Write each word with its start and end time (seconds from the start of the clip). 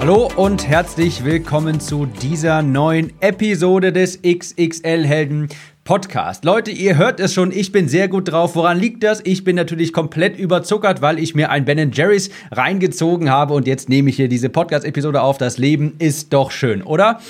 Hallo 0.00 0.30
und 0.36 0.68
herzlich 0.68 1.24
willkommen 1.24 1.80
zu 1.80 2.06
dieser 2.06 2.62
neuen 2.62 3.12
Episode 3.20 3.92
des 3.92 4.20
XXL 4.22 5.04
Helden 5.04 5.48
Podcast. 5.82 6.44
Leute, 6.44 6.70
ihr 6.70 6.96
hört 6.96 7.18
es 7.18 7.34
schon, 7.34 7.50
ich 7.50 7.72
bin 7.72 7.88
sehr 7.88 8.06
gut 8.06 8.30
drauf. 8.30 8.54
Woran 8.54 8.78
liegt 8.78 9.02
das? 9.02 9.20
Ich 9.24 9.42
bin 9.42 9.56
natürlich 9.56 9.92
komplett 9.92 10.38
überzuckert, 10.38 11.02
weil 11.02 11.18
ich 11.18 11.34
mir 11.34 11.50
ein 11.50 11.64
Ben 11.64 11.90
Jerry's 11.90 12.30
reingezogen 12.52 13.28
habe 13.28 13.54
und 13.54 13.66
jetzt 13.66 13.88
nehme 13.88 14.10
ich 14.10 14.16
hier 14.16 14.28
diese 14.28 14.50
Podcast-Episode 14.50 15.20
auf. 15.20 15.36
Das 15.36 15.58
Leben 15.58 15.96
ist 15.98 16.32
doch 16.32 16.52
schön, 16.52 16.82
oder? 16.82 17.20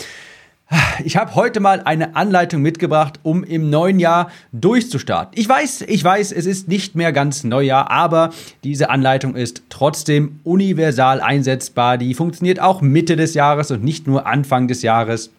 Ich 1.04 1.16
habe 1.16 1.34
heute 1.34 1.60
mal 1.60 1.82
eine 1.84 2.16
Anleitung 2.16 2.60
mitgebracht, 2.60 3.20
um 3.22 3.44
im 3.44 3.70
neuen 3.70 4.00
Jahr 4.00 4.30
durchzustarten. 4.52 5.32
Ich 5.38 5.48
weiß, 5.48 5.82
ich 5.82 6.02
weiß, 6.02 6.32
es 6.32 6.44
ist 6.44 6.68
nicht 6.68 6.94
mehr 6.94 7.12
ganz 7.12 7.44
Neujahr, 7.44 7.90
aber 7.90 8.30
diese 8.64 8.90
Anleitung 8.90 9.34
ist 9.34 9.62
trotzdem 9.70 10.40
universal 10.44 11.20
einsetzbar. 11.20 11.96
Die 11.98 12.14
funktioniert 12.14 12.60
auch 12.60 12.82
Mitte 12.82 13.16
des 13.16 13.34
Jahres 13.34 13.70
und 13.70 13.82
nicht 13.84 14.06
nur 14.06 14.26
Anfang 14.26 14.68
des 14.68 14.82
Jahres. 14.82 15.30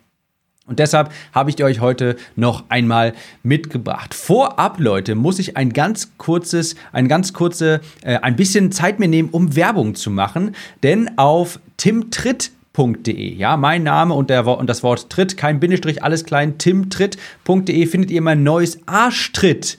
Und 0.66 0.80
deshalb 0.80 1.12
habe 1.34 1.50
ich 1.50 1.56
die 1.56 1.64
euch 1.64 1.80
heute 1.80 2.16
noch 2.36 2.64
einmal 2.70 3.14
mitgebracht. 3.42 4.14
Vorab, 4.14 4.80
Leute, 4.80 5.16
muss 5.16 5.40
ich 5.40 5.58
ein 5.58 5.74
ganz 5.74 6.12
kurzes, 6.18 6.76
ein 6.92 7.08
ganz 7.08 7.34
kurze, 7.34 7.82
äh, 8.04 8.18
ein 8.18 8.36
bisschen 8.36 8.72
Zeit 8.72 9.00
mir 9.00 9.08
nehmen, 9.08 9.30
um 9.30 9.56
Werbung 9.56 9.96
zu 9.96 10.12
machen. 10.12 10.56
Denn 10.84 11.18
auf 11.18 11.60
timtritt 11.78 12.52
timtritt.de. 12.74 13.34
Ja, 13.36 13.58
mein 13.58 13.84
Name 13.84 14.14
und, 14.14 14.30
der, 14.30 14.46
und 14.46 14.70
das 14.70 14.84
Wort 14.84 15.10
Tritt, 15.10 15.38
kein 15.38 15.60
Bindestrich, 15.60 16.04
alles 16.04 16.24
klein, 16.24 16.58
timtritt.de 16.58 17.86
findet 17.86 18.12
ihr 18.12 18.22
mein 18.22 18.44
neues 18.44 18.80
Arschtritt. 18.88 19.78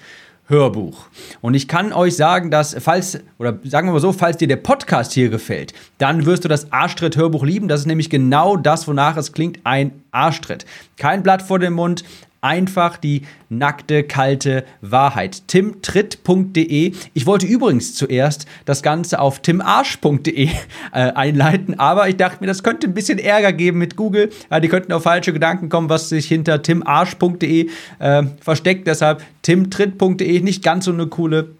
Hörbuch. 0.50 1.06
Und 1.40 1.54
ich 1.54 1.68
kann 1.68 1.92
euch 1.92 2.16
sagen, 2.16 2.50
dass, 2.50 2.76
falls, 2.80 3.20
oder 3.38 3.60
sagen 3.62 3.86
wir 3.86 3.92
mal 3.92 4.00
so, 4.00 4.12
falls 4.12 4.36
dir 4.36 4.48
der 4.48 4.56
Podcast 4.56 5.12
hier 5.12 5.28
gefällt, 5.28 5.74
dann 5.98 6.26
wirst 6.26 6.44
du 6.44 6.48
das 6.48 6.72
Arschtritt-Hörbuch 6.72 7.44
lieben. 7.44 7.68
Das 7.68 7.78
ist 7.78 7.86
nämlich 7.86 8.10
genau 8.10 8.56
das, 8.56 8.88
wonach 8.88 9.16
es 9.16 9.32
klingt, 9.32 9.60
ein 9.62 10.02
Arschtritt. 10.10 10.66
Kein 10.96 11.22
Blatt 11.22 11.42
vor 11.42 11.60
dem 11.60 11.74
Mund, 11.74 12.02
einfach 12.40 12.96
die 12.96 13.22
nackte, 13.48 14.04
kalte 14.04 14.64
Wahrheit. 14.80 15.46
timtritt.de. 15.48 16.92
Ich 17.14 17.26
wollte 17.26 17.46
übrigens 17.46 17.94
zuerst 17.94 18.46
das 18.64 18.82
Ganze 18.82 19.20
auf 19.20 19.40
timarsch.de 19.40 20.48
äh, 20.48 20.50
einleiten, 20.92 21.78
aber 21.78 22.08
ich 22.08 22.16
dachte 22.16 22.38
mir, 22.40 22.46
das 22.46 22.62
könnte 22.62 22.86
ein 22.86 22.94
bisschen 22.94 23.18
Ärger 23.18 23.52
geben 23.52 23.78
mit 23.78 23.96
Google. 23.96 24.30
Ja, 24.50 24.60
die 24.60 24.68
könnten 24.68 24.92
auf 24.92 25.02
falsche 25.02 25.32
Gedanken 25.32 25.68
kommen, 25.68 25.88
was 25.88 26.08
sich 26.08 26.26
hinter 26.26 26.62
timarsch.de 26.62 27.68
äh, 27.98 28.22
versteckt. 28.40 28.86
Deshalb 28.86 29.22
timtritt.de, 29.42 30.40
nicht 30.40 30.62
ganz 30.62 30.84
so 30.84 30.92
eine 30.92 31.06
coole 31.06 31.50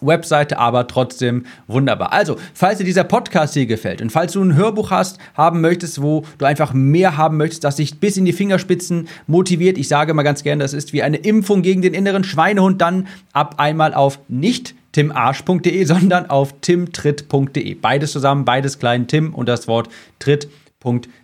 Webseite, 0.00 0.58
aber 0.58 0.86
trotzdem 0.86 1.46
wunderbar. 1.66 2.12
Also, 2.12 2.36
falls 2.52 2.78
dir 2.78 2.84
dieser 2.84 3.04
Podcast 3.04 3.54
hier 3.54 3.66
gefällt 3.66 4.02
und 4.02 4.10
falls 4.10 4.32
du 4.32 4.42
ein 4.42 4.54
Hörbuch 4.54 4.90
hast, 4.90 5.18
haben 5.34 5.60
möchtest, 5.60 6.02
wo 6.02 6.24
du 6.38 6.44
einfach 6.44 6.72
mehr 6.72 7.16
haben 7.16 7.36
möchtest, 7.36 7.64
das 7.64 7.76
dich 7.76 8.00
bis 8.00 8.16
in 8.16 8.24
die 8.24 8.32
Fingerspitzen 8.32 9.08
motiviert, 9.26 9.78
ich 9.78 9.88
sage 9.88 10.14
mal 10.14 10.22
ganz 10.22 10.42
gerne, 10.42 10.62
das 10.62 10.74
ist 10.74 10.92
wie 10.92 11.02
eine 11.02 11.18
Impfung 11.18 11.62
gegen 11.62 11.82
den 11.82 11.94
inneren 11.94 12.24
Schweinehund, 12.24 12.80
dann 12.80 13.06
ab 13.32 13.56
einmal 13.58 13.94
auf 13.94 14.18
nicht 14.28 14.74
timarsch.de, 14.92 15.84
sondern 15.84 16.30
auf 16.30 16.54
timtritt.de. 16.60 17.74
Beides 17.74 18.12
zusammen, 18.12 18.44
beides 18.44 18.78
klein, 18.78 19.06
Tim 19.06 19.34
und 19.34 19.48
das 19.48 19.68
Wort 19.68 19.88
tritt.de. 20.18 21.23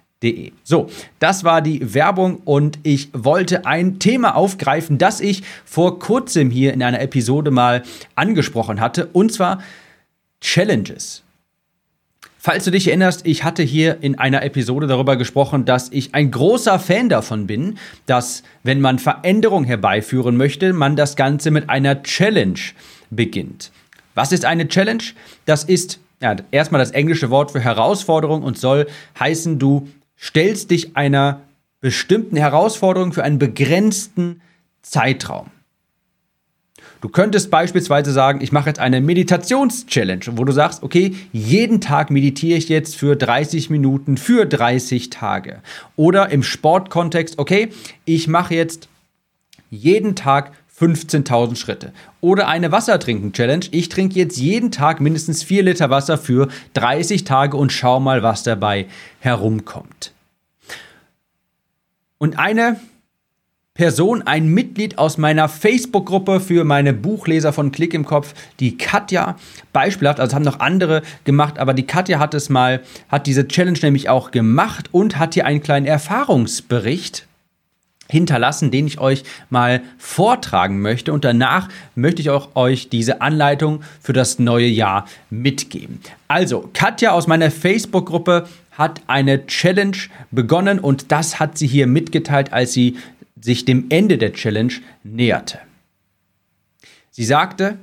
So, 0.64 0.91
das 1.19 1.44
war 1.44 1.62
die 1.62 1.94
Werbung 1.94 2.42
und 2.44 2.78
ich 2.82 3.08
wollte 3.14 3.64
ein 3.64 3.98
Thema 3.98 4.36
aufgreifen, 4.36 4.98
das 4.98 5.20
ich 5.20 5.42
vor 5.64 5.98
kurzem 5.98 6.50
hier 6.50 6.75
in 6.75 6.82
einer 6.82 7.00
Episode 7.00 7.50
mal 7.50 7.82
angesprochen 8.16 8.81
hatte, 8.81 9.06
und 9.12 9.32
zwar 9.32 9.62
Challenges. 10.42 11.22
Falls 12.42 12.64
du 12.64 12.70
dich 12.70 12.88
erinnerst, 12.88 13.26
ich 13.26 13.44
hatte 13.44 13.62
hier 13.62 13.98
in 14.03 14.19
einer 14.19 14.42
Episode 14.42 14.86
darüber 14.86 15.16
gesprochen, 15.16 15.66
dass 15.66 15.91
ich 15.91 16.14
ein 16.14 16.31
großer 16.31 16.78
Fan 16.78 17.10
davon 17.10 17.47
bin, 17.47 17.78
dass 18.06 18.42
wenn 18.62 18.81
man 18.81 18.98
Veränderung 18.98 19.64
herbeiführen 19.64 20.37
möchte, 20.37 20.72
man 20.72 20.97
das 20.97 21.16
Ganze 21.16 21.50
mit 21.50 21.69
einer 21.69 22.02
Challenge 22.02 22.60
beginnt. 23.10 23.72
Was 24.14 24.32
ist 24.32 24.47
eine 24.47 24.69
Challenge? 24.69 25.02
Das 25.44 25.64
ist 25.64 25.98
ja, 26.22 26.37
erstmal 26.50 26.78
das 26.78 26.91
englische 26.91 27.31
Wort 27.31 27.50
für 27.50 27.60
Herausforderung 27.60 28.42
und 28.42 28.58
soll 28.58 28.87
heißen, 29.19 29.58
du 29.58 29.88
stellst 30.20 30.70
dich 30.70 30.97
einer 30.97 31.42
bestimmten 31.81 32.36
Herausforderung 32.36 33.12
für 33.12 33.25
einen 33.25 33.38
begrenzten 33.38 34.42
Zeitraum. 34.82 35.50
Du 37.00 37.08
könntest 37.08 37.50
beispielsweise 37.50 38.12
sagen, 38.12 38.42
ich 38.42 38.53
mache 38.53 38.69
jetzt 38.69 38.78
eine 38.78 39.00
Meditations-Challenge, 39.00 40.25
wo 40.32 40.44
du 40.44 40.53
sagst, 40.53 40.82
okay, 40.82 41.14
jeden 41.32 41.81
Tag 41.81 42.10
meditiere 42.10 42.58
ich 42.58 42.69
jetzt 42.69 42.94
für 42.97 43.16
30 43.16 43.70
Minuten 43.70 44.19
für 44.19 44.44
30 44.44 45.08
Tage. 45.08 45.62
Oder 45.97 46.31
im 46.31 46.42
Sportkontext, 46.42 47.38
okay, 47.38 47.70
ich 48.04 48.28
mache 48.28 48.54
jetzt 48.54 48.88
jeden 49.70 50.14
Tag 50.14 50.52
15.000 50.80 51.56
Schritte. 51.56 51.92
Oder 52.20 52.48
eine 52.48 52.72
Wassertrinken-Challenge. 52.72 53.66
Ich 53.70 53.88
trinke 53.88 54.18
jetzt 54.18 54.38
jeden 54.38 54.70
Tag 54.70 55.00
mindestens 55.00 55.42
4 55.42 55.64
Liter 55.64 55.91
Wasser 55.91 56.16
für 56.16 56.48
30 56.74 57.24
Tage 57.24 57.56
und 57.56 57.70
schau 57.70 58.00
mal, 58.00 58.22
was 58.22 58.42
dabei 58.42 58.86
herumkommt. 59.20 60.12
Und 62.19 62.38
eine 62.38 62.76
Person, 63.74 64.22
ein 64.22 64.48
Mitglied 64.48 64.98
aus 64.98 65.16
meiner 65.16 65.48
Facebook-Gruppe 65.48 66.40
für 66.40 66.64
meine 66.64 66.92
Buchleser 66.92 67.52
von 67.52 67.72
Klick 67.72 67.94
im 67.94 68.04
Kopf, 68.04 68.34
die 68.58 68.76
Katja, 68.76 69.36
beispielhaft, 69.72 70.20
also 70.20 70.34
haben 70.34 70.42
noch 70.42 70.60
andere 70.60 71.00
gemacht, 71.24 71.58
aber 71.58 71.72
die 71.72 71.86
Katja 71.86 72.19
hat 72.19 72.34
es 72.34 72.50
mal, 72.50 72.82
hat 73.08 73.26
diese 73.26 73.48
Challenge 73.48 73.78
nämlich 73.80 74.10
auch 74.10 74.32
gemacht 74.32 74.90
und 74.92 75.19
hat 75.19 75.32
hier 75.32 75.46
einen 75.46 75.62
kleinen 75.62 75.86
Erfahrungsbericht 75.86 77.26
hinterlassen, 78.10 78.71
den 78.71 78.87
ich 78.87 79.00
euch 79.00 79.25
mal 79.48 79.82
vortragen 79.98 80.81
möchte. 80.81 81.12
Und 81.12 81.25
danach 81.25 81.69
möchte 81.94 82.21
ich 82.21 82.31
auch 82.31 82.56
euch 82.56 82.88
diese 82.88 83.21
Anleitung 83.21 83.82
für 84.03 84.12
das 84.12 84.38
neue 84.38 84.66
Jahr 84.66 85.06
mitgeben. 85.31 86.00
Also, 86.28 86.69
Katja 86.75 87.12
aus 87.12 87.26
meiner 87.26 87.50
Facebook-Gruppe 87.50 88.47
hat 88.72 89.00
eine 89.06 89.47
Challenge 89.47 89.97
begonnen 90.31 90.78
und 90.78 91.12
das 91.12 91.38
hat 91.38 91.59
sie 91.59 91.66
hier 91.66 91.87
mitgeteilt, 91.87 92.53
als 92.53 92.72
sie 92.72 92.97
sich 93.41 93.65
dem 93.65 93.87
Ende 93.88 94.19
der 94.19 94.32
Challenge 94.32 94.72
näherte. 95.03 95.59
Sie 97.10 97.25
sagte, 97.25 97.78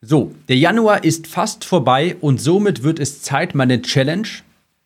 so, 0.00 0.34
der 0.48 0.56
Januar 0.56 1.04
ist 1.04 1.28
fast 1.28 1.64
vorbei 1.64 2.16
und 2.20 2.40
somit 2.40 2.82
wird 2.82 2.98
es 2.98 3.22
Zeit, 3.22 3.54
meine 3.54 3.82
Challenge 3.82 4.26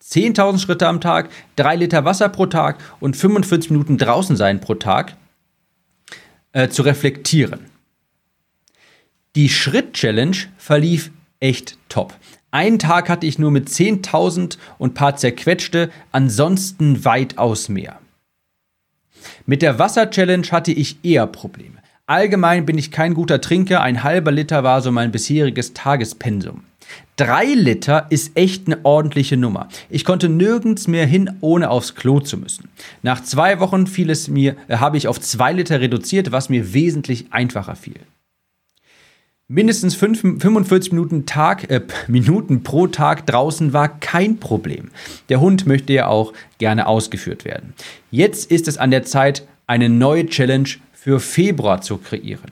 10.000 0.09 0.59
Schritte 0.59 0.87
am 0.87 1.01
Tag, 1.01 1.29
3 1.57 1.75
Liter 1.75 2.05
Wasser 2.05 2.29
pro 2.29 2.45
Tag 2.45 2.77
und 2.99 3.17
45 3.17 3.71
Minuten 3.71 3.97
draußen 3.97 4.37
sein 4.37 4.61
pro 4.61 4.75
Tag 4.75 5.17
äh, 6.53 6.69
zu 6.69 6.83
reflektieren. 6.83 7.65
Die 9.35 9.49
Schritt-Challenge 9.49 10.37
verlief 10.57 11.11
echt 11.39 11.77
top. 11.89 12.13
Einen 12.51 12.79
Tag 12.79 13.09
hatte 13.09 13.27
ich 13.27 13.37
nur 13.37 13.51
mit 13.51 13.67
10.000 13.67 14.57
und 14.77 14.93
paar 14.93 15.17
zerquetschte, 15.17 15.91
ansonsten 16.11 17.03
weitaus 17.03 17.67
mehr. 17.67 17.99
Mit 19.45 19.61
der 19.61 19.77
Wasser-Challenge 19.77 20.47
hatte 20.47 20.71
ich 20.71 21.03
eher 21.03 21.27
Probleme. 21.27 21.77
Allgemein 22.05 22.65
bin 22.65 22.77
ich 22.77 22.91
kein 22.91 23.13
guter 23.13 23.41
Trinker, 23.41 23.81
ein 23.81 24.03
halber 24.03 24.31
Liter 24.31 24.63
war 24.63 24.81
so 24.81 24.91
mein 24.93 25.11
bisheriges 25.11 25.73
Tagespensum. 25.73 26.63
Drei 27.17 27.45
Liter 27.45 28.05
ist 28.11 28.37
echt 28.37 28.67
eine 28.67 28.85
ordentliche 28.85 29.37
Nummer. 29.37 29.69
Ich 29.89 30.05
konnte 30.05 30.29
nirgends 30.29 30.87
mehr 30.87 31.07
hin, 31.07 31.31
ohne 31.41 31.71
aufs 31.71 31.95
Klo 31.95 32.19
zu 32.19 32.37
müssen. 32.37 32.69
Nach 33.01 33.23
zwei 33.23 33.59
Wochen 33.59 33.87
fiel 33.87 34.11
es 34.11 34.27
mir, 34.27 34.55
äh, 34.67 34.77
habe 34.77 34.97
ich 34.97 35.07
auf 35.07 35.19
zwei 35.19 35.51
Liter 35.51 35.81
reduziert, 35.81 36.31
was 36.31 36.49
mir 36.49 36.75
wesentlich 36.75 37.33
einfacher 37.33 37.75
fiel. 37.75 37.99
Mindestens 39.47 39.95
5, 39.95 40.41
45 40.41 40.91
Minuten, 40.91 41.25
Tag, 41.25 41.71
äh, 41.71 41.81
Minuten 42.07 42.61
pro 42.61 42.85
Tag 42.85 43.25
draußen 43.25 43.73
war 43.73 43.99
kein 43.99 44.37
Problem. 44.37 44.91
Der 45.29 45.39
Hund 45.39 45.65
möchte 45.65 45.93
ja 45.93 46.07
auch 46.07 46.33
gerne 46.59 46.85
ausgeführt 46.85 47.45
werden. 47.45 47.73
Jetzt 48.11 48.51
ist 48.51 48.67
es 48.67 48.77
an 48.77 48.91
der 48.91 49.03
Zeit, 49.03 49.47
eine 49.65 49.89
neue 49.89 50.27
Challenge 50.27 50.69
für 50.93 51.19
Februar 51.19 51.81
zu 51.81 51.97
kreieren. 51.97 52.51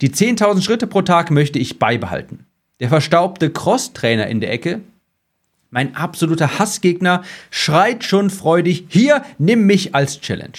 Die 0.00 0.10
10.000 0.10 0.62
Schritte 0.62 0.86
pro 0.86 1.02
Tag 1.02 1.32
möchte 1.32 1.58
ich 1.58 1.80
beibehalten. 1.80 2.46
Der 2.82 2.88
verstaubte 2.88 3.48
Cross-Trainer 3.48 4.26
in 4.26 4.40
der 4.40 4.50
Ecke, 4.52 4.80
mein 5.70 5.94
absoluter 5.94 6.58
Hassgegner, 6.58 7.22
schreit 7.48 8.02
schon 8.02 8.28
freudig, 8.28 8.86
hier, 8.88 9.24
nimm 9.38 9.66
mich 9.66 9.94
als 9.94 10.20
Challenge. 10.20 10.58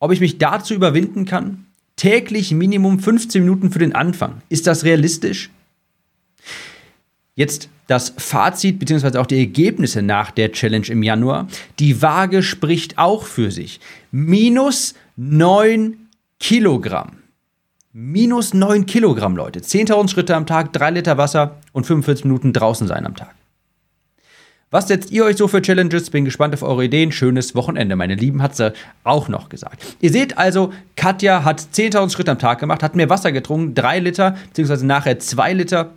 Ob 0.00 0.12
ich 0.12 0.20
mich 0.20 0.36
dazu 0.36 0.74
überwinden 0.74 1.24
kann? 1.24 1.64
Täglich 1.96 2.52
Minimum 2.52 3.00
15 3.00 3.42
Minuten 3.42 3.72
für 3.72 3.78
den 3.78 3.94
Anfang. 3.94 4.42
Ist 4.50 4.66
das 4.66 4.84
realistisch? 4.84 5.48
Jetzt 7.36 7.70
das 7.86 8.12
Fazit 8.18 8.78
bzw. 8.78 9.16
auch 9.16 9.26
die 9.26 9.38
Ergebnisse 9.38 10.02
nach 10.02 10.30
der 10.30 10.52
Challenge 10.52 10.88
im 10.88 11.02
Januar. 11.02 11.48
Die 11.78 12.02
Waage 12.02 12.42
spricht 12.42 12.98
auch 12.98 13.24
für 13.24 13.50
sich. 13.50 13.80
Minus 14.10 14.92
9 15.16 15.96
Kilogramm. 16.38 17.12
Minus 18.00 18.54
9 18.54 18.86
Kilogramm, 18.86 19.34
Leute. 19.34 19.58
10.000 19.58 20.08
Schritte 20.08 20.36
am 20.36 20.46
Tag, 20.46 20.72
3 20.72 20.90
Liter 20.92 21.18
Wasser 21.18 21.56
und 21.72 21.84
45 21.84 22.26
Minuten 22.26 22.52
draußen 22.52 22.86
sein 22.86 23.04
am 23.04 23.16
Tag. 23.16 23.34
Was 24.70 24.86
setzt 24.86 25.10
ihr 25.10 25.24
euch 25.24 25.36
so 25.36 25.48
für 25.48 25.60
Challenges? 25.60 26.08
Bin 26.10 26.24
gespannt 26.24 26.54
auf 26.54 26.62
eure 26.62 26.84
Ideen. 26.84 27.10
Schönes 27.10 27.56
Wochenende. 27.56 27.96
Meine 27.96 28.14
Lieben 28.14 28.40
hat 28.40 28.54
sie 28.54 28.72
auch 29.02 29.26
noch 29.26 29.48
gesagt. 29.48 29.84
Ihr 30.00 30.12
seht 30.12 30.38
also, 30.38 30.72
Katja 30.94 31.42
hat 31.42 31.60
10.000 31.60 32.12
Schritte 32.12 32.30
am 32.30 32.38
Tag 32.38 32.60
gemacht, 32.60 32.84
hat 32.84 32.94
mehr 32.94 33.10
Wasser 33.10 33.32
getrunken, 33.32 33.74
3 33.74 33.98
Liter, 33.98 34.36
beziehungsweise 34.46 34.86
nachher 34.86 35.18
2 35.18 35.54
Liter 35.54 35.90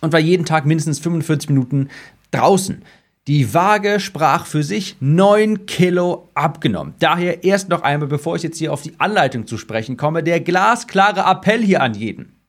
und 0.00 0.12
war 0.12 0.18
jeden 0.18 0.44
Tag 0.44 0.66
mindestens 0.66 0.98
45 0.98 1.50
Minuten 1.50 1.90
draußen. 2.32 2.82
Die 3.28 3.52
Waage 3.52 4.00
sprach 4.00 4.46
für 4.46 4.62
sich 4.62 4.96
9 5.00 5.66
Kilo 5.66 6.30
abgenommen. 6.34 6.94
Daher 7.00 7.44
erst 7.44 7.68
noch 7.68 7.82
einmal, 7.82 8.08
bevor 8.08 8.36
ich 8.36 8.42
jetzt 8.42 8.56
hier 8.56 8.72
auf 8.72 8.80
die 8.80 8.98
Anleitung 8.98 9.46
zu 9.46 9.58
sprechen 9.58 9.98
komme, 9.98 10.22
der 10.22 10.40
glasklare 10.40 11.30
Appell 11.30 11.62
hier 11.62 11.82
an 11.82 11.94
jeden. 11.94 12.39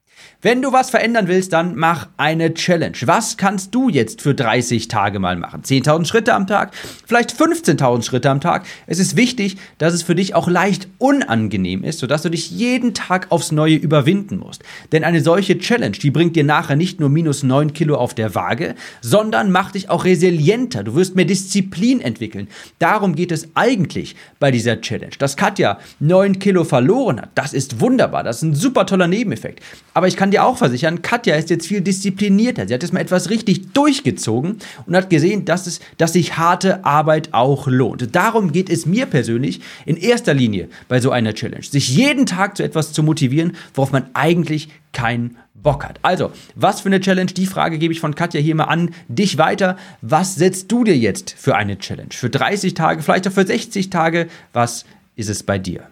Wenn 0.44 0.64
du 0.64 0.74
was 0.74 0.90
verändern 0.90 1.28
willst, 1.28 1.54
dann 1.54 1.76
mach 1.76 2.08
eine 2.18 2.56
Challenge. 2.56 2.98
Was 3.06 3.38
kannst 3.38 3.76
du 3.76 3.90
jetzt 3.90 4.24
für 4.24 4.34
30 4.34 4.88
Tage 4.88 5.20
mal 5.20 5.36
machen? 5.36 5.62
10.000 5.62 6.06
Schritte 6.06 6.34
am 6.34 6.48
Tag? 6.48 6.74
Vielleicht 7.06 7.32
15.000 7.32 8.02
Schritte 8.02 8.32
am 8.32 8.42
Tag? 8.42 8.66
Es 8.88 8.98
ist 8.98 9.16
wichtig, 9.16 9.58
dass 9.78 9.94
es 9.94 10.02
für 10.02 10.16
dich 10.16 10.34
auch 10.34 10.48
leicht 10.48 10.88
unangenehm 10.98 11.84
ist, 11.84 12.00
sodass 12.00 12.24
du 12.24 12.30
dich 12.30 12.50
jeden 12.50 12.96
Tag 12.96 13.28
aufs 13.30 13.52
Neue 13.52 13.76
überwinden 13.76 14.38
musst. 14.38 14.64
Denn 14.92 15.04
eine 15.04 15.22
solche 15.22 15.60
Challenge, 15.60 15.92
die 15.92 16.10
bringt 16.10 16.36
dir 16.36 16.44
nachher 16.44 16.76
nicht 16.76 17.00
nur 17.00 17.10
minus 17.10 17.44
9 17.44 17.74
Kilo 17.74 17.98
auf 17.98 18.16
der 18.16 18.34
Waage, 18.34 18.74
sondern 19.00 19.52
macht 19.52 19.76
dich 19.76 19.92
auch 19.92 20.06
resilienter. 20.06 20.84
Du 20.84 20.96
wirst 20.96 21.16
mehr 21.16 21.26
Disziplin 21.26 22.02
entwickeln. 22.02 22.48
Darum 22.80 23.14
geht 23.14 23.32
es 23.32 23.50
eigentlich 23.54 24.16
bei 24.40 24.50
dieser 24.50 24.82
Challenge. 24.82 25.14
Dass 25.20 25.38
Katja 25.38 25.78
9 26.00 26.40
Kilo 26.40 26.64
verloren 26.64 27.22
hat, 27.22 27.30
das 27.36 27.54
ist 27.54 27.80
wunderbar. 27.80 28.24
Das 28.24 28.38
ist 28.38 28.42
ein 28.42 28.56
super 28.56 28.88
toller 28.88 29.08
Nebeneffekt. 29.08 29.62
Aber 29.94 30.08
ich 30.08 30.18
kann 30.18 30.31
dir 30.32 30.44
auch 30.44 30.58
versichern, 30.58 31.02
Katja 31.02 31.36
ist 31.36 31.50
jetzt 31.50 31.68
viel 31.68 31.82
disziplinierter. 31.82 32.68
Sie 32.68 32.74
hat 32.74 32.82
jetzt 32.82 32.94
mal 32.94 33.00
etwas 33.00 33.30
richtig 33.30 33.74
durchgezogen 33.74 34.58
und 34.86 34.96
hat 34.96 35.10
gesehen, 35.10 35.46
dass, 35.46 35.68
es, 35.68 35.80
dass 35.98 36.14
sich 36.14 36.38
harte 36.38 36.86
Arbeit 36.86 37.30
auch 37.34 37.68
lohnt. 37.68 38.16
Darum 38.16 38.52
geht 38.52 38.70
es 38.70 38.86
mir 38.86 39.06
persönlich 39.06 39.62
in 39.86 39.98
erster 39.98 40.34
Linie 40.34 40.70
bei 40.88 41.00
so 41.00 41.12
einer 41.12 41.34
Challenge. 41.34 41.64
Sich 41.64 41.90
jeden 41.90 42.26
Tag 42.26 42.58
zu 42.58 42.64
etwas 42.64 42.94
zu 42.94 43.04
motivieren, 43.04 43.56
worauf 43.74 43.92
man 43.92 44.06
eigentlich 44.14 44.70
keinen 44.94 45.38
Bock 45.54 45.86
hat. 45.86 46.00
Also, 46.02 46.32
was 46.56 46.82
für 46.82 46.90
eine 46.90 47.00
Challenge? 47.00 47.32
Die 47.32 47.46
Frage 47.46 47.78
gebe 47.78 47.94
ich 47.94 48.00
von 48.00 48.16
Katja 48.16 48.42
hier 48.42 48.56
mal 48.56 48.66
an 48.66 48.92
dich 49.08 49.38
weiter. 49.38 49.78
Was 50.02 50.36
setzt 50.36 50.72
du 50.72 50.84
dir 50.84 50.98
jetzt 50.98 51.36
für 51.38 51.56
eine 51.56 51.78
Challenge? 51.78 52.10
Für 52.12 52.30
30 52.30 52.74
Tage, 52.74 53.02
vielleicht 53.02 53.28
auch 53.28 53.32
für 53.32 53.46
60 53.46 53.90
Tage? 53.90 54.28
Was 54.54 54.86
ist 55.16 55.30
es 55.30 55.44
bei 55.44 55.60
dir? 55.60 55.88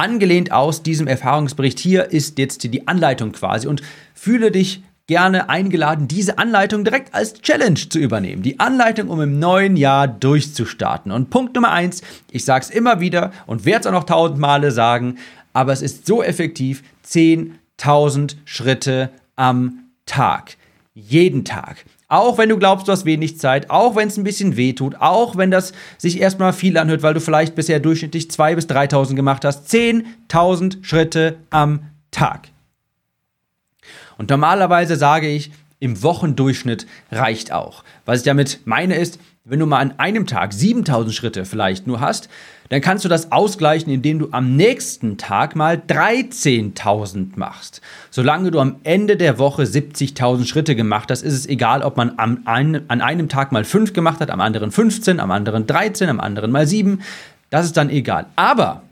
Angelehnt 0.00 0.50
aus 0.50 0.82
diesem 0.82 1.06
Erfahrungsbericht 1.06 1.78
hier 1.78 2.10
ist 2.10 2.38
jetzt 2.38 2.64
die 2.64 2.88
Anleitung 2.88 3.32
quasi 3.32 3.68
und 3.68 3.82
fühle 4.14 4.50
dich 4.50 4.82
gerne 5.06 5.50
eingeladen, 5.50 6.08
diese 6.08 6.38
Anleitung 6.38 6.84
direkt 6.84 7.12
als 7.14 7.34
Challenge 7.42 7.74
zu 7.74 7.98
übernehmen. 7.98 8.42
Die 8.42 8.58
Anleitung, 8.60 9.08
um 9.08 9.20
im 9.20 9.38
neuen 9.38 9.76
Jahr 9.76 10.08
durchzustarten. 10.08 11.12
Und 11.12 11.28
Punkt 11.28 11.54
Nummer 11.54 11.72
eins, 11.72 12.00
ich 12.30 12.46
sage 12.46 12.64
es 12.64 12.70
immer 12.70 13.00
wieder 13.00 13.30
und 13.46 13.66
werde 13.66 13.80
es 13.80 13.86
auch 13.88 13.92
noch 13.92 14.04
tausend 14.04 14.38
Male 14.38 14.70
sagen, 14.70 15.18
aber 15.52 15.74
es 15.74 15.82
ist 15.82 16.06
so 16.06 16.22
effektiv, 16.22 16.82
10.000 17.06 18.36
Schritte 18.46 19.10
am 19.36 19.80
Tag. 20.06 20.56
Jeden 20.94 21.44
Tag. 21.44 21.84
Auch 22.10 22.38
wenn 22.38 22.48
du 22.48 22.58
glaubst, 22.58 22.88
du 22.88 22.92
hast 22.92 23.04
wenig 23.04 23.38
Zeit, 23.38 23.70
auch 23.70 23.94
wenn 23.94 24.08
es 24.08 24.16
ein 24.16 24.24
bisschen 24.24 24.56
weh 24.56 24.72
tut, 24.72 24.96
auch 24.96 25.36
wenn 25.36 25.52
das 25.52 25.72
sich 25.96 26.20
erstmal 26.20 26.52
viel 26.52 26.76
anhört, 26.76 27.04
weil 27.04 27.14
du 27.14 27.20
vielleicht 27.20 27.54
bisher 27.54 27.78
durchschnittlich 27.78 28.24
2.000 28.24 28.54
bis 28.56 28.66
3.000 28.66 29.14
gemacht 29.14 29.44
hast. 29.44 29.72
10.000 29.72 30.84
Schritte 30.84 31.36
am 31.50 31.84
Tag. 32.10 32.48
Und 34.18 34.28
normalerweise 34.28 34.96
sage 34.96 35.28
ich, 35.28 35.52
im 35.78 36.02
Wochendurchschnitt 36.02 36.86
reicht 37.12 37.52
auch. 37.52 37.84
Was 38.06 38.18
ich 38.18 38.24
damit 38.24 38.58
meine 38.64 38.96
ist, 38.96 39.20
wenn 39.44 39.58
du 39.58 39.66
mal 39.66 39.78
an 39.78 39.94
einem 39.98 40.26
Tag 40.26 40.52
7000 40.52 41.14
Schritte 41.14 41.44
vielleicht 41.44 41.86
nur 41.86 42.00
hast, 42.00 42.28
dann 42.68 42.80
kannst 42.80 43.04
du 43.04 43.08
das 43.08 43.32
ausgleichen, 43.32 43.92
indem 43.92 44.18
du 44.18 44.28
am 44.30 44.54
nächsten 44.54 45.16
Tag 45.16 45.56
mal 45.56 45.76
13.000 45.76 47.30
machst. 47.36 47.80
Solange 48.10 48.50
du 48.50 48.60
am 48.60 48.76
Ende 48.84 49.16
der 49.16 49.38
Woche 49.38 49.62
70.000 49.64 50.44
Schritte 50.44 50.76
gemacht 50.76 51.10
hast, 51.10 51.22
ist 51.22 51.32
es 51.32 51.46
egal, 51.48 51.82
ob 51.82 51.96
man 51.96 52.18
an 52.18 52.46
einem 52.46 53.28
Tag 53.28 53.50
mal 53.50 53.64
5 53.64 53.92
gemacht 53.92 54.20
hat, 54.20 54.30
am 54.30 54.40
anderen 54.40 54.70
15, 54.70 55.18
am 55.18 55.30
anderen 55.30 55.66
13, 55.66 56.08
am 56.08 56.20
anderen 56.20 56.52
mal 56.52 56.66
7. 56.66 57.02
Das 57.48 57.64
ist 57.64 57.76
dann 57.76 57.90
egal. 57.90 58.26
Aber 58.36 58.84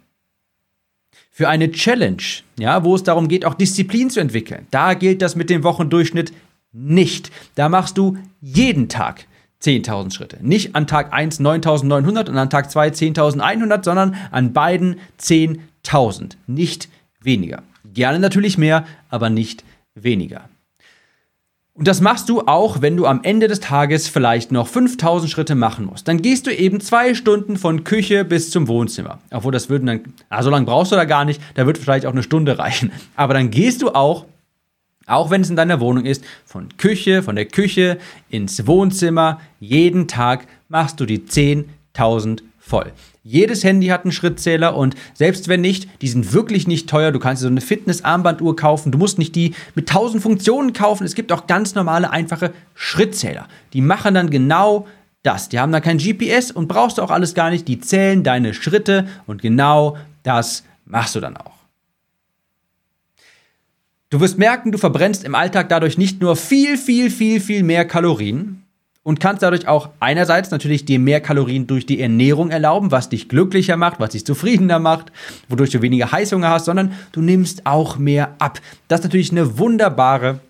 für 1.31 1.49
eine 1.49 1.71
Challenge, 1.71 2.23
ja, 2.59 2.83
wo 2.83 2.97
es 2.97 3.05
darum 3.05 3.29
geht, 3.29 3.45
auch 3.45 3.55
Disziplin 3.55 4.11
zu 4.11 4.19
entwickeln, 4.19 4.67
da 4.73 4.95
gilt 4.95 5.23
das 5.23 5.37
mit 5.37 5.51
dem 5.51 5.63
Wochendurchschnitt 5.63 6.33
nicht. 6.73 7.31
Da 7.55 7.69
machst 7.69 7.97
du 7.97 8.19
jeden 8.41 8.89
Tag 8.89 9.27
10.000 9.63 10.13
Schritte. 10.13 10.39
Nicht 10.41 10.75
an 10.77 10.87
Tag 10.87 11.13
1 11.13 11.41
9.900 11.41 12.29
und 12.29 12.39
an 12.39 12.51
Tag 12.51 12.71
2 12.71 12.89
10.100, 12.89 13.85
sondern 13.85 14.17
an 14.31 14.53
beiden 14.53 15.01
10.000. 15.21 16.37
Nicht 16.47 16.89
weniger. 17.21 17.63
Gerne 17.85 18.19
natürlich 18.19 18.59
mehr, 18.59 18.87
aber 19.09 19.31
nicht 19.31 19.65
weniger. 19.95 20.49
Und 21.79 21.87
das 21.87 22.01
machst 22.01 22.29
du 22.29 22.41
auch, 22.41 22.83
wenn 22.83 22.97
du 22.97 23.07
am 23.07 23.21
Ende 23.23 23.47
des 23.47 23.61
Tages 23.61 24.09
vielleicht 24.09 24.51
noch 24.51 24.67
5000 24.67 25.31
Schritte 25.31 25.55
machen 25.55 25.87
musst. 25.87 26.09
Dann 26.09 26.21
gehst 26.21 26.49
du 26.49 26.55
eben 26.55 26.81
zwei 26.81 27.15
Stunden 27.15 27.57
von 27.57 27.85
Küche 27.85 28.25
bis 28.25 28.51
zum 28.51 28.67
Wohnzimmer. 28.67 29.21
Obwohl 29.31 29.53
das 29.53 29.71
würden 29.71 29.87
dann, 29.87 30.01
ah, 30.29 30.43
so 30.43 30.51
lange 30.51 30.67
brauchst 30.67 30.91
du 30.91 30.97
da 30.97 31.05
gar 31.05 31.25
nicht, 31.25 31.41
da 31.55 31.67
wird 31.67 31.79
vielleicht 31.79 32.05
auch 32.05 32.13
eine 32.13 32.25
Stunde 32.25 32.59
reichen. 32.59 32.91
Aber 33.15 33.35
dann 33.35 33.53
gehst 33.53 33.83
du 33.83 33.91
auch 33.91 34.27
auch 35.09 35.31
wenn 35.31 35.41
es 35.41 35.51
in 35.51 35.57
deiner 35.57 35.81
Wohnung 35.81 36.05
ist, 36.05 36.25
von 36.45 36.69
Küche, 36.77 37.23
von 37.23 37.37
der 37.37 37.47
Küche 37.47 37.99
ins 38.31 38.67
Wohnzimmer, 38.67 39.41
jeden 39.61 40.09
Tag 40.09 40.47
machst 40.69 41.01
du 41.01 41.07
die 41.07 41.21
10.000 41.21 42.43
voll. 42.59 42.93
Jedes 43.25 43.65
Handy 43.65 43.89
hat 43.89 44.05
einen 44.05 44.13
Schrittzähler 44.13 44.77
und 44.77 44.95
selbst 45.15 45.49
wenn 45.49 45.61
nicht, 45.61 45.89
die 46.01 46.09
sind 46.09 46.33
wirklich 46.33 46.67
nicht 46.67 46.89
teuer. 46.89 47.13
Du 47.13 47.19
kannst 47.19 47.43
dir 47.43 47.47
so 47.47 47.51
eine 47.51 47.61
Fitness-Armbanduhr 47.61 48.57
kaufen. 48.57 48.93
Du 48.93 48.99
musst 48.99 49.19
nicht 49.19 49.35
die 49.35 49.55
mit 49.75 49.91
1000 49.91 50.23
Funktionen 50.23 50.73
kaufen. 50.73 51.05
Es 51.05 51.15
gibt 51.15 51.33
auch 51.33 51.47
ganz 51.47 51.75
normale, 51.75 52.11
einfache 52.11 52.53
Schrittzähler. 52.75 53.47
Die 53.73 53.81
machen 53.81 54.15
dann 54.15 54.31
genau 54.31 54.87
das. 55.23 55.49
Die 55.49 55.59
haben 55.59 55.73
da 55.73 55.81
kein 55.81 55.99
GPS 55.99 56.51
und 56.51 56.69
brauchst 56.69 56.99
du 56.99 57.03
auch 57.03 57.11
alles 57.11 57.35
gar 57.35 57.51
nicht. 57.51 57.69
Die 57.69 57.81
zählen 57.81 58.23
deine 58.23 58.55
Schritte 58.55 59.09
und 59.27 59.43
genau 59.43 59.97
das 60.23 60.65
machst 60.87 61.15
du 61.15 61.21
dann 61.21 61.37
auch. 61.37 61.58
Du 64.11 64.21
wirst 64.21 64.39
merken, 64.39 64.73
du 64.73 64.79
verbrennst 64.79 65.23
im 65.25 65.35
Alltag 65.35 65.69
dadurch 65.69 65.99
nicht 65.99 66.23
nur 66.23 66.35
viel, 66.35 66.79
viel, 66.79 67.11
viel, 67.11 67.41
viel 67.41 67.63
mehr 67.63 67.85
Kalorien 67.85 68.63
und 69.03 69.21
kannst 69.21 69.43
dadurch 69.43 69.69
auch 69.69 69.91
einerseits 70.01 70.51
natürlich 70.51 70.87
dir 70.87 70.99
mehr 70.99 71.21
Kalorien 71.21 71.67
durch 71.67 71.85
die 71.85 72.01
Ernährung 72.01 72.49
erlauben, 72.49 72.91
was 72.91 73.11
dich 73.11 73.29
glücklicher 73.29 73.77
macht, 73.77 74.01
was 74.01 74.11
dich 74.11 74.25
zufriedener 74.25 74.79
macht, 74.79 75.13
wodurch 75.51 75.73
du 75.73 75.83
weniger 75.83 76.11
Heißhunger 76.11 76.49
hast, 76.49 76.65
sondern 76.65 76.93
du 77.13 77.21
nimmst 77.21 77.67
auch 77.67 77.99
mehr 77.99 78.35
ab. 78.39 78.63
Das 78.89 79.01
ist 79.01 79.05
natürlich 79.05 79.31
eine 79.31 79.59
wunderbare 79.59 80.41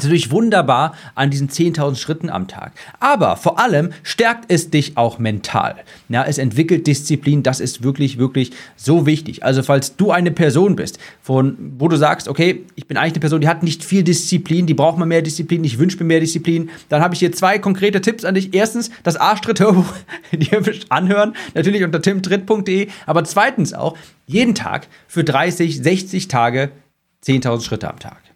ist 0.00 0.04
natürlich 0.04 0.30
wunderbar 0.30 0.94
an 1.14 1.30
diesen 1.30 1.48
10.000 1.48 1.96
Schritten 1.96 2.30
am 2.30 2.48
Tag. 2.48 2.72
Aber 2.98 3.36
vor 3.36 3.58
allem 3.58 3.92
stärkt 4.02 4.46
es 4.48 4.70
dich 4.70 4.96
auch 4.96 5.18
mental. 5.18 5.76
Ja, 6.08 6.24
es 6.24 6.38
entwickelt 6.38 6.86
Disziplin. 6.86 7.42
Das 7.42 7.60
ist 7.60 7.82
wirklich, 7.82 8.18
wirklich 8.18 8.52
so 8.76 9.06
wichtig. 9.06 9.44
Also, 9.44 9.62
falls 9.62 9.96
du 9.96 10.10
eine 10.10 10.30
Person 10.30 10.76
bist, 10.76 10.98
von, 11.22 11.56
wo 11.78 11.88
du 11.88 11.96
sagst, 11.96 12.28
okay, 12.28 12.64
ich 12.74 12.86
bin 12.86 12.96
eigentlich 12.96 13.14
eine 13.14 13.20
Person, 13.20 13.40
die 13.40 13.48
hat 13.48 13.62
nicht 13.62 13.84
viel 13.84 14.02
Disziplin, 14.02 14.66
die 14.66 14.74
braucht 14.74 14.98
mal 14.98 15.06
mehr 15.06 15.22
Disziplin, 15.22 15.64
ich 15.64 15.78
wünsche 15.78 15.98
mir 15.98 16.04
mehr 16.04 16.20
Disziplin, 16.20 16.70
dann 16.88 17.02
habe 17.02 17.14
ich 17.14 17.20
hier 17.20 17.32
zwei 17.32 17.58
konkrete 17.58 18.00
Tipps 18.00 18.24
an 18.24 18.34
dich. 18.34 18.54
Erstens, 18.54 18.90
das 19.02 19.16
Arschtritt-Hörbuch 19.16 19.92
dir 20.32 20.62
anhören, 20.88 21.34
natürlich 21.54 21.84
unter 21.84 22.02
timtritt.de. 22.02 22.88
Aber 23.06 23.24
zweitens 23.24 23.72
auch, 23.72 23.96
jeden 24.26 24.54
Tag 24.54 24.86
für 25.08 25.24
30, 25.24 25.82
60 25.82 26.28
Tage 26.28 26.70
10.000 27.24 27.62
Schritte 27.62 27.88
am 27.90 27.98
Tag. 27.98 28.29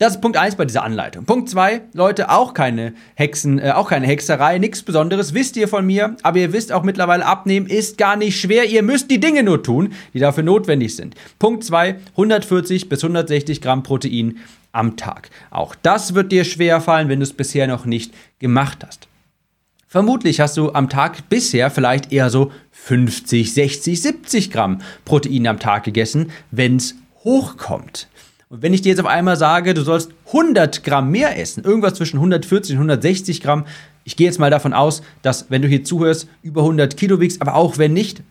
Das 0.00 0.14
ist 0.14 0.22
Punkt 0.22 0.38
1 0.38 0.54
bei 0.54 0.64
dieser 0.64 0.82
Anleitung. 0.82 1.26
Punkt 1.26 1.50
2, 1.50 1.82
Leute, 1.92 2.30
auch 2.30 2.54
keine 2.54 2.94
Hexen, 3.16 3.58
äh, 3.58 3.72
auch 3.72 3.90
keine 3.90 4.06
Hexerei, 4.06 4.56
nichts 4.56 4.82
Besonderes, 4.82 5.34
wisst 5.34 5.58
ihr 5.58 5.68
von 5.68 5.84
mir, 5.84 6.16
aber 6.22 6.38
ihr 6.38 6.54
wisst 6.54 6.72
auch 6.72 6.84
mittlerweile, 6.84 7.26
abnehmen 7.26 7.66
ist 7.66 7.98
gar 7.98 8.16
nicht 8.16 8.40
schwer, 8.40 8.64
ihr 8.64 8.82
müsst 8.82 9.10
die 9.10 9.20
Dinge 9.20 9.42
nur 9.42 9.62
tun, 9.62 9.92
die 10.14 10.18
dafür 10.18 10.42
notwendig 10.42 10.96
sind. 10.96 11.16
Punkt 11.38 11.64
2, 11.64 11.96
140 12.12 12.88
bis 12.88 13.04
160 13.04 13.60
Gramm 13.60 13.82
Protein 13.82 14.38
am 14.72 14.96
Tag. 14.96 15.28
Auch 15.50 15.74
das 15.74 16.14
wird 16.14 16.32
dir 16.32 16.44
schwer 16.44 16.80
fallen, 16.80 17.10
wenn 17.10 17.20
du 17.20 17.24
es 17.24 17.34
bisher 17.34 17.66
noch 17.66 17.84
nicht 17.84 18.14
gemacht 18.38 18.78
hast. 18.86 19.06
Vermutlich 19.86 20.40
hast 20.40 20.56
du 20.56 20.72
am 20.72 20.88
Tag 20.88 21.28
bisher 21.28 21.70
vielleicht 21.70 22.10
eher 22.10 22.30
so 22.30 22.52
50, 22.70 23.52
60, 23.52 24.00
70 24.00 24.50
Gramm 24.50 24.80
Protein 25.04 25.46
am 25.46 25.58
Tag 25.58 25.84
gegessen, 25.84 26.30
wenn 26.50 26.76
es 26.76 26.94
hochkommt. 27.22 28.08
Und 28.50 28.62
wenn 28.62 28.74
ich 28.74 28.82
dir 28.82 28.88
jetzt 28.88 28.98
auf 28.98 29.06
einmal 29.06 29.36
sage, 29.36 29.74
du 29.74 29.82
sollst 29.82 30.10
100 30.26 30.82
Gramm 30.82 31.12
mehr 31.12 31.38
essen, 31.38 31.62
irgendwas 31.62 31.94
zwischen 31.94 32.16
140 32.16 32.72
und 32.72 32.78
160 32.78 33.40
Gramm, 33.40 33.64
ich 34.02 34.16
gehe 34.16 34.26
jetzt 34.26 34.40
mal 34.40 34.50
davon 34.50 34.72
aus, 34.72 35.02
dass 35.22 35.46
wenn 35.50 35.62
du 35.62 35.68
hier 35.68 35.84
zuhörst, 35.84 36.26
über 36.42 36.62
100 36.62 36.96
Kilo 36.96 37.20
wiegst, 37.20 37.40
aber 37.40 37.54
auch 37.54 37.78
wenn 37.78 37.92
nicht, 37.92 38.24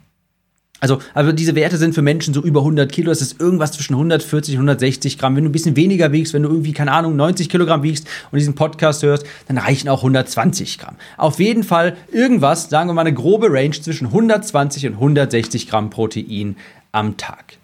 also, 0.81 0.99
also 1.13 1.31
diese 1.31 1.55
Werte 1.55 1.77
sind 1.77 1.95
für 1.95 2.01
Menschen 2.01 2.33
so 2.33 2.41
über 2.41 2.59
100 2.59 2.91
Kilo, 2.91 3.11
das 3.11 3.21
ist 3.21 3.39
irgendwas 3.39 3.71
zwischen 3.71 3.93
140 3.93 4.55
und 4.55 4.59
160 4.59 5.17
Gramm. 5.17 5.37
Wenn 5.37 5.45
du 5.45 5.49
ein 5.49 5.53
bisschen 5.53 5.77
weniger 5.77 6.11
wiegst, 6.11 6.33
wenn 6.33 6.43
du 6.43 6.49
irgendwie, 6.49 6.73
keine 6.73 6.91
Ahnung, 6.91 7.15
90 7.15 7.47
Kilogramm 7.47 7.83
wiegst 7.83 8.05
und 8.29 8.39
diesen 8.39 8.55
Podcast 8.55 9.03
hörst, 9.03 9.25
dann 9.47 9.57
reichen 9.57 9.87
auch 9.87 9.99
120 9.99 10.79
Gramm. 10.79 10.95
Auf 11.15 11.39
jeden 11.39 11.63
Fall 11.63 11.95
irgendwas, 12.11 12.69
sagen 12.69 12.89
wir 12.89 12.93
mal 12.93 13.01
eine 13.01 13.13
grobe 13.13 13.47
Range 13.49 13.71
zwischen 13.71 14.07
120 14.07 14.87
und 14.87 14.93
160 14.95 15.69
Gramm 15.69 15.89
Protein 15.89 16.57
am 16.91 17.15
Tag. 17.15 17.57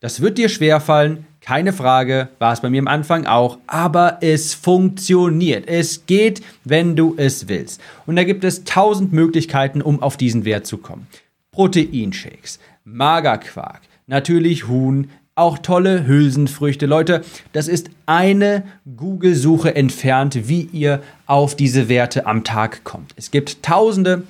Das 0.00 0.20
wird 0.20 0.36
dir 0.36 0.50
schwerfallen, 0.50 1.24
keine 1.44 1.74
Frage, 1.74 2.28
war 2.38 2.54
es 2.54 2.62
bei 2.62 2.70
mir 2.70 2.80
am 2.80 2.88
Anfang 2.88 3.26
auch, 3.26 3.58
aber 3.66 4.18
es 4.22 4.54
funktioniert. 4.54 5.68
Es 5.68 6.06
geht, 6.06 6.42
wenn 6.64 6.96
du 6.96 7.14
es 7.18 7.48
willst. 7.48 7.82
Und 8.06 8.16
da 8.16 8.24
gibt 8.24 8.44
es 8.44 8.64
tausend 8.64 9.12
Möglichkeiten, 9.12 9.82
um 9.82 10.02
auf 10.02 10.16
diesen 10.16 10.46
Wert 10.46 10.66
zu 10.66 10.78
kommen. 10.78 11.06
Proteinshakes, 11.52 12.60
Magerquark, 12.84 13.82
natürlich 14.06 14.68
Huhn, 14.68 15.10
auch 15.34 15.58
tolle 15.58 16.06
Hülsenfrüchte. 16.06 16.86
Leute, 16.86 17.22
das 17.52 17.68
ist 17.68 17.90
eine 18.06 18.64
Google-Suche 18.96 19.74
entfernt, 19.74 20.48
wie 20.48 20.62
ihr 20.72 21.02
auf 21.26 21.56
diese 21.56 21.88
Werte 21.90 22.24
am 22.26 22.44
Tag 22.44 22.84
kommt. 22.84 23.12
Es 23.16 23.30
gibt 23.30 23.62
tausende 23.62 24.22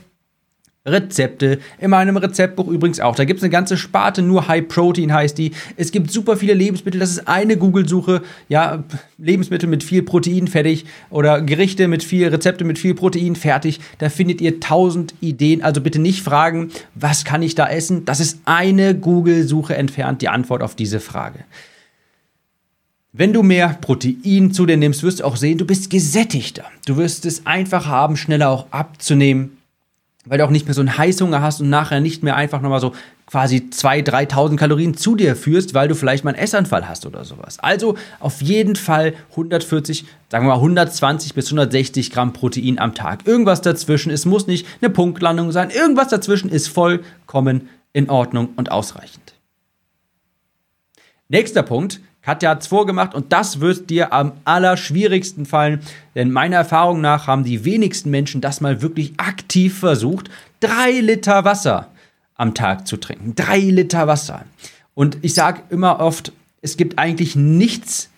Rezepte. 0.86 1.60
In 1.80 1.90
meinem 1.90 2.18
Rezeptbuch 2.18 2.68
übrigens 2.68 3.00
auch. 3.00 3.16
Da 3.16 3.24
gibt 3.24 3.38
es 3.38 3.44
eine 3.44 3.50
ganze 3.50 3.78
Sparte, 3.78 4.20
nur 4.20 4.48
High 4.48 4.68
Protein 4.68 5.14
heißt 5.14 5.38
die. 5.38 5.52
Es 5.76 5.92
gibt 5.92 6.10
super 6.10 6.36
viele 6.36 6.52
Lebensmittel. 6.52 7.00
Das 7.00 7.10
ist 7.10 7.26
eine 7.26 7.56
Google-Suche. 7.56 8.20
Ja, 8.50 8.84
Lebensmittel 9.16 9.66
mit 9.66 9.82
viel 9.82 10.02
Protein 10.02 10.46
fertig 10.46 10.84
oder 11.08 11.40
Gerichte 11.40 11.88
mit 11.88 12.04
viel, 12.04 12.28
Rezepte 12.28 12.64
mit 12.64 12.78
viel 12.78 12.94
Protein 12.94 13.34
fertig. 13.34 13.80
Da 13.96 14.10
findet 14.10 14.42
ihr 14.42 14.60
tausend 14.60 15.14
Ideen. 15.20 15.62
Also 15.62 15.80
bitte 15.80 16.00
nicht 16.00 16.22
fragen, 16.22 16.70
was 16.94 17.24
kann 17.24 17.40
ich 17.40 17.54
da 17.54 17.66
essen? 17.66 18.04
Das 18.04 18.20
ist 18.20 18.40
eine 18.44 18.94
Google-Suche 18.94 19.74
entfernt, 19.74 20.20
die 20.20 20.28
Antwort 20.28 20.62
auf 20.62 20.74
diese 20.74 21.00
Frage. 21.00 21.40
Wenn 23.14 23.32
du 23.32 23.42
mehr 23.42 23.78
Protein 23.80 24.52
zu 24.52 24.66
dir 24.66 24.76
nimmst, 24.76 25.02
wirst 25.02 25.20
du 25.20 25.24
auch 25.24 25.36
sehen, 25.36 25.56
du 25.56 25.64
bist 25.64 25.88
gesättigter. 25.88 26.64
Du 26.84 26.98
wirst 26.98 27.24
es 27.24 27.46
einfach 27.46 27.86
haben, 27.86 28.16
schneller 28.16 28.50
auch 28.50 28.66
abzunehmen 28.70 29.56
weil 30.24 30.38
du 30.38 30.44
auch 30.44 30.50
nicht 30.50 30.66
mehr 30.66 30.74
so 30.74 30.80
einen 30.80 30.96
Heißhunger 30.96 31.42
hast 31.42 31.60
und 31.60 31.68
nachher 31.68 32.00
nicht 32.00 32.22
mehr 32.22 32.36
einfach 32.36 32.60
nochmal 32.60 32.80
so 32.80 32.92
quasi 33.26 33.68
2.000, 33.70 34.30
3.000 34.30 34.56
Kalorien 34.56 34.96
zu 34.96 35.16
dir 35.16 35.36
führst, 35.36 35.74
weil 35.74 35.88
du 35.88 35.94
vielleicht 35.94 36.24
mal 36.24 36.34
einen 36.34 36.42
Essanfall 36.42 36.88
hast 36.88 37.06
oder 37.06 37.24
sowas. 37.24 37.58
Also 37.58 37.96
auf 38.20 38.42
jeden 38.42 38.76
Fall 38.76 39.14
140, 39.30 40.04
sagen 40.30 40.46
wir 40.46 40.50
mal 40.50 40.56
120 40.56 41.34
bis 41.34 41.46
160 41.46 42.10
Gramm 42.10 42.32
Protein 42.32 42.78
am 42.78 42.94
Tag. 42.94 43.26
Irgendwas 43.26 43.60
dazwischen, 43.60 44.10
es 44.10 44.24
muss 44.24 44.46
nicht 44.46 44.66
eine 44.80 44.90
Punktlandung 44.90 45.52
sein, 45.52 45.70
irgendwas 45.70 46.08
dazwischen 46.08 46.50
ist 46.50 46.68
vollkommen 46.68 47.68
in 47.92 48.10
Ordnung 48.10 48.50
und 48.56 48.70
ausreichend. 48.70 49.34
Nächster 51.28 51.62
Punkt, 51.62 52.00
Katja 52.24 52.50
hat 52.50 52.62
es 52.62 52.68
vorgemacht 52.68 53.14
und 53.14 53.32
das 53.32 53.60
wird 53.60 53.90
dir 53.90 54.12
am 54.12 54.32
allerschwierigsten 54.44 55.44
fallen, 55.44 55.80
denn 56.14 56.30
meiner 56.30 56.56
Erfahrung 56.56 57.00
nach 57.02 57.26
haben 57.26 57.44
die 57.44 57.64
wenigsten 57.64 58.10
Menschen 58.10 58.40
das 58.40 58.62
mal 58.62 58.80
wirklich 58.80 59.12
aktiv 59.18 59.78
versucht, 59.78 60.30
drei 60.60 61.00
Liter 61.00 61.44
Wasser 61.44 61.88
am 62.36 62.54
Tag 62.54 62.86
zu 62.86 62.96
trinken. 62.96 63.34
Drei 63.34 63.58
Liter 63.58 64.06
Wasser. 64.06 64.44
Und 64.94 65.18
ich 65.22 65.34
sage 65.34 65.62
immer 65.68 66.00
oft, 66.00 66.32
es 66.62 66.78
gibt 66.78 66.98
eigentlich 66.98 67.36
nichts 67.36 68.08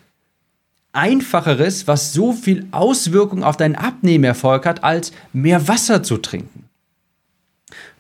Einfacheres, 0.93 1.89
was 1.89 2.13
so 2.13 2.33
viel 2.33 2.67
Auswirkung 2.71 3.43
auf 3.43 3.57
deinen 3.57 3.75
Abnehmerfolg 3.75 4.65
hat, 4.67 4.85
als 4.85 5.13
mehr 5.33 5.67
Wasser 5.69 6.03
zu 6.03 6.17
trinken. 6.19 6.65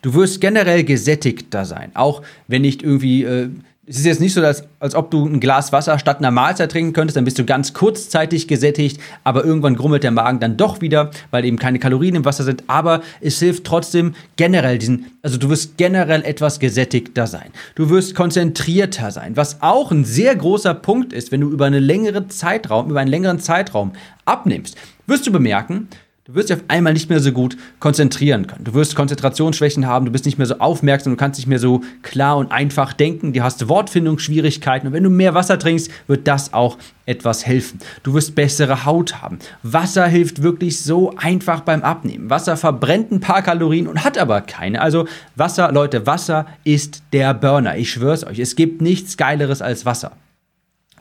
Du 0.03 0.15
wirst 0.15 0.41
generell 0.41 0.85
gesättigter 0.85 1.65
sein, 1.65 1.91
auch 1.95 2.23
wenn 2.47 2.63
nicht 2.63 2.83
irgendwie 2.83 3.25
äh, 3.25 3.51
es 3.89 3.99
ist 3.99 4.05
jetzt 4.05 4.21
nicht 4.21 4.35
so, 4.35 4.41
dass, 4.41 4.65
als 4.81 4.97
ob 4.97 5.13
du 5.13 5.25
ein 5.27 5.39
Glas 5.39 5.73
Wasser 5.73 5.99
statt 6.01 6.19
einer 6.19 6.33
Mahlzeit 6.33 6.73
trinken 6.73 6.93
könntest, 6.93 7.17
dann 7.17 7.25
bist 7.25 7.39
du 7.39 7.45
ganz 7.45 7.73
kurzzeitig 7.73 8.49
gesättigt, 8.49 9.01
aber 9.23 9.45
irgendwann 9.45 9.77
grummelt 9.77 10.03
der 10.03 10.11
Magen 10.11 10.41
dann 10.41 10.57
doch 10.57 10.81
wieder, 10.81 11.13
weil 11.31 11.45
eben 11.45 11.57
keine 11.57 11.79
Kalorien 11.79 12.17
im 12.17 12.25
Wasser 12.25 12.43
sind. 12.43 12.65
Aber 12.67 13.03
es 13.21 13.39
hilft 13.39 13.63
trotzdem 13.65 14.15
generell 14.35 14.79
diesen, 14.79 15.07
also 15.23 15.39
du 15.39 15.49
wirst 15.51 15.77
generell 15.77 16.25
etwas 16.25 16.59
gesättigter 16.59 17.29
sein. 17.29 17.51
Du 17.77 17.89
wirst 17.89 18.17
konzentrierter 18.17 19.13
sein, 19.13 19.37
was 19.37 19.63
auch 19.63 19.93
ein 19.93 20.05
sehr 20.05 20.35
großer 20.35 20.75
Punkt 20.75 21.13
ist, 21.13 21.31
wenn 21.31 21.43
du 21.43 21.51
über 21.51 21.67
einen 21.67 21.83
längeren 21.83 22.29
Zeitraum, 22.29 22.91
über 22.91 23.01
einen 23.01 23.11
längeren 23.11 23.39
Zeitraum 23.39 23.93
abnimmst. 24.25 24.77
Wirst 25.07 25.29
du 25.29 25.31
bemerken, 25.31 25.87
Du 26.27 26.35
wirst 26.35 26.49
dich 26.49 26.57
auf 26.57 26.65
einmal 26.67 26.93
nicht 26.93 27.09
mehr 27.09 27.21
so 27.21 27.31
gut 27.31 27.57
konzentrieren 27.79 28.49
können. 28.49 28.65
Du 28.65 28.75
wirst 28.75 28.97
Konzentrationsschwächen 28.97 29.87
haben, 29.87 30.07
du 30.07 30.11
bist 30.11 30.25
nicht 30.25 30.39
mehr 30.39 30.47
so 30.49 30.59
aufmerksam, 30.59 31.13
du 31.13 31.17
kannst 31.17 31.39
nicht 31.39 31.47
mehr 31.47 31.61
so 31.61 31.83
klar 32.03 32.37
und 32.37 32.51
einfach 32.51 32.93
denken, 32.95 33.33
du 33.33 33.45
hast 33.45 33.69
Wortfindungsschwierigkeiten 33.69 34.89
und 34.89 34.93
wenn 34.93 35.05
du 35.05 35.11
mehr 35.11 35.35
Wasser 35.35 35.57
trinkst, 35.57 35.89
wird 36.09 36.27
das 36.27 36.53
auch 36.53 36.79
etwas 37.05 37.47
helfen. 37.47 37.79
Du 38.03 38.13
wirst 38.15 38.35
bessere 38.35 38.85
Haut 38.85 39.23
haben. 39.23 39.39
Wasser 39.63 40.09
hilft 40.09 40.43
wirklich 40.43 40.81
so 40.81 41.15
einfach 41.17 41.61
beim 41.61 41.83
Abnehmen. 41.85 42.29
Wasser 42.29 42.57
verbrennt 42.57 43.13
ein 43.13 43.21
paar 43.21 43.43
Kalorien 43.43 43.87
und 43.87 44.03
hat 44.03 44.19
aber 44.19 44.41
keine. 44.41 44.81
Also 44.81 45.07
Wasser, 45.37 45.71
Leute, 45.71 46.09
Wasser 46.09 46.47
ist 46.65 47.05
der 47.13 47.35
Burner. 47.35 47.77
Ich 47.77 47.93
schwör's 47.93 48.27
euch, 48.27 48.41
es 48.41 48.57
gibt 48.57 48.83
nichts 48.83 49.17
Geileres 49.17 49.63
als 49.63 49.87
Wasser. 49.87 50.11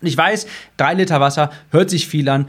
Und 0.01 0.07
ich 0.07 0.17
weiß, 0.17 0.45
drei 0.77 0.93
Liter 0.93 1.19
Wasser 1.19 1.49
hört 1.71 1.89
sich 1.89 2.07
viel 2.07 2.29
an, 2.29 2.47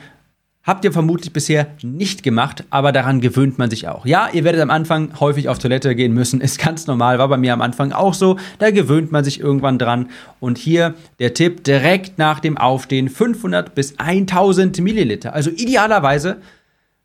Habt 0.67 0.85
ihr 0.85 0.93
vermutlich 0.93 1.33
bisher 1.33 1.69
nicht 1.83 2.25
gemacht, 2.25 2.65
aber 2.71 2.91
daran 2.91 3.21
gewöhnt 3.21 3.57
man 3.57 3.71
sich 3.71 3.87
auch. 3.87 4.05
Ja, 4.05 4.29
ihr 4.33 4.43
werdet 4.43 4.61
am 4.61 4.71
Anfang 4.71 5.13
häufig 5.21 5.49
auf 5.49 5.61
Toilette 5.61 5.95
gehen 5.95 6.13
müssen, 6.13 6.41
ist 6.43 6.59
ganz 6.59 6.89
normal, 6.89 7.21
war 7.21 7.29
bei 7.29 7.37
mir 7.37 7.53
am 7.53 7.63
Anfang 7.63 7.93
auch 7.93 8.15
so. 8.15 8.37
Da 8.59 8.73
gewöhnt 8.73 9.13
man 9.13 9.23
sich 9.23 9.39
irgendwann 9.39 9.79
dran. 9.79 10.11
Und 10.41 10.59
hier 10.59 10.95
der 11.21 11.35
Tipp, 11.35 11.63
direkt 11.63 12.19
nach 12.19 12.41
dem 12.41 12.59
Aufstehen 12.59 13.09
500 13.09 13.77
bis 13.77 13.97
1000 13.99 14.81
Milliliter. 14.81 15.35
Also 15.35 15.51
idealerweise 15.51 16.39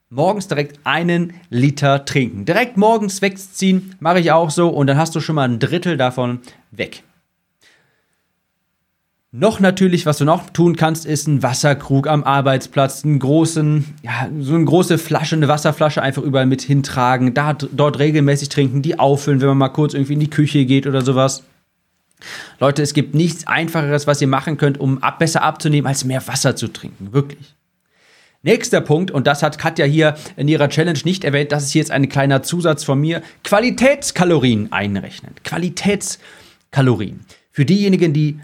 morgens 0.10 0.48
direkt 0.48 0.80
einen 0.84 1.34
Liter 1.52 2.04
trinken. 2.04 2.46
Direkt 2.46 2.78
morgens 2.78 3.22
wegziehen, 3.22 3.96
mache 4.00 4.20
ich 4.20 4.32
auch 4.32 4.50
so 4.50 4.70
und 4.70 4.88
dann 4.88 4.98
hast 4.98 5.14
du 5.14 5.20
schon 5.20 5.36
mal 5.36 5.48
ein 5.48 5.60
Drittel 5.60 5.98
davon 5.98 6.40
weg. 6.72 7.04
Noch 9.34 9.62
natürlich, 9.62 10.06
was 10.06 10.18
du 10.18 10.26
noch 10.26 10.50
tun 10.50 10.76
kannst, 10.76 11.06
ist 11.06 11.26
ein 11.26 11.42
Wasserkrug 11.42 12.06
am 12.06 12.26
Arbeitsplatz, 12.26 13.06
einen 13.06 13.18
großen, 13.18 13.86
ja, 14.04 14.30
so 14.42 14.56
eine 14.56 14.66
große 14.66 14.98
Flasche, 14.98 15.38
eine 15.38 15.48
Wasserflasche 15.48 16.02
einfach 16.02 16.22
überall 16.22 16.46
mit 16.46 16.62
hintragen, 16.62 17.34
da, 17.34 17.54
dort 17.54 18.00
regelmäßig 18.00 18.50
trinken, 18.50 18.82
die 18.82 19.00
auffüllen, 19.00 19.40
wenn 19.40 19.48
man 19.48 19.58
mal 19.58 19.70
kurz 19.70 19.94
irgendwie 19.94 20.14
in 20.14 20.20
die 20.20 20.30
Küche 20.30 20.66
geht 20.66 20.86
oder 20.86 21.02
sowas. 21.02 21.44
Leute, 22.60 22.82
es 22.82 22.94
gibt 22.94 23.16
nichts 23.16 23.48
Einfacheres, 23.48 24.06
was 24.06 24.20
ihr 24.20 24.28
machen 24.28 24.58
könnt, 24.58 24.82
um 24.82 25.02
ab, 25.02 25.20
besser 25.20 25.44
abzunehmen, 25.44 25.88
als 25.88 26.04
mehr 26.04 26.28
Wasser 26.28 26.58
zu 26.58 26.68
trinken. 26.68 27.14
Wirklich. 27.14 27.56
Nächster 28.44 28.82
Punkt, 28.82 29.12
und 29.12 29.28
das 29.28 29.44
hat 29.44 29.58
Katja 29.58 29.86
hier 29.86 30.16
in 30.36 30.50
ihrer 30.50 30.68
Challenge 30.68 31.00
nicht 31.06 31.24
erwähnt, 31.24 31.54
das 31.54 31.64
ist 31.64 31.74
jetzt 31.74 31.92
ein 31.92 32.10
kleiner 32.10 32.44
Zusatz 32.44 32.84
von 32.84 33.00
mir, 33.00 33.22
Qualitätskalorien 33.46 34.74
einrechnen. 34.74 35.36
Qualitätskalorien. 35.46 37.22
Für 37.54 37.64
diejenigen, 37.64 38.12
die 38.12 38.42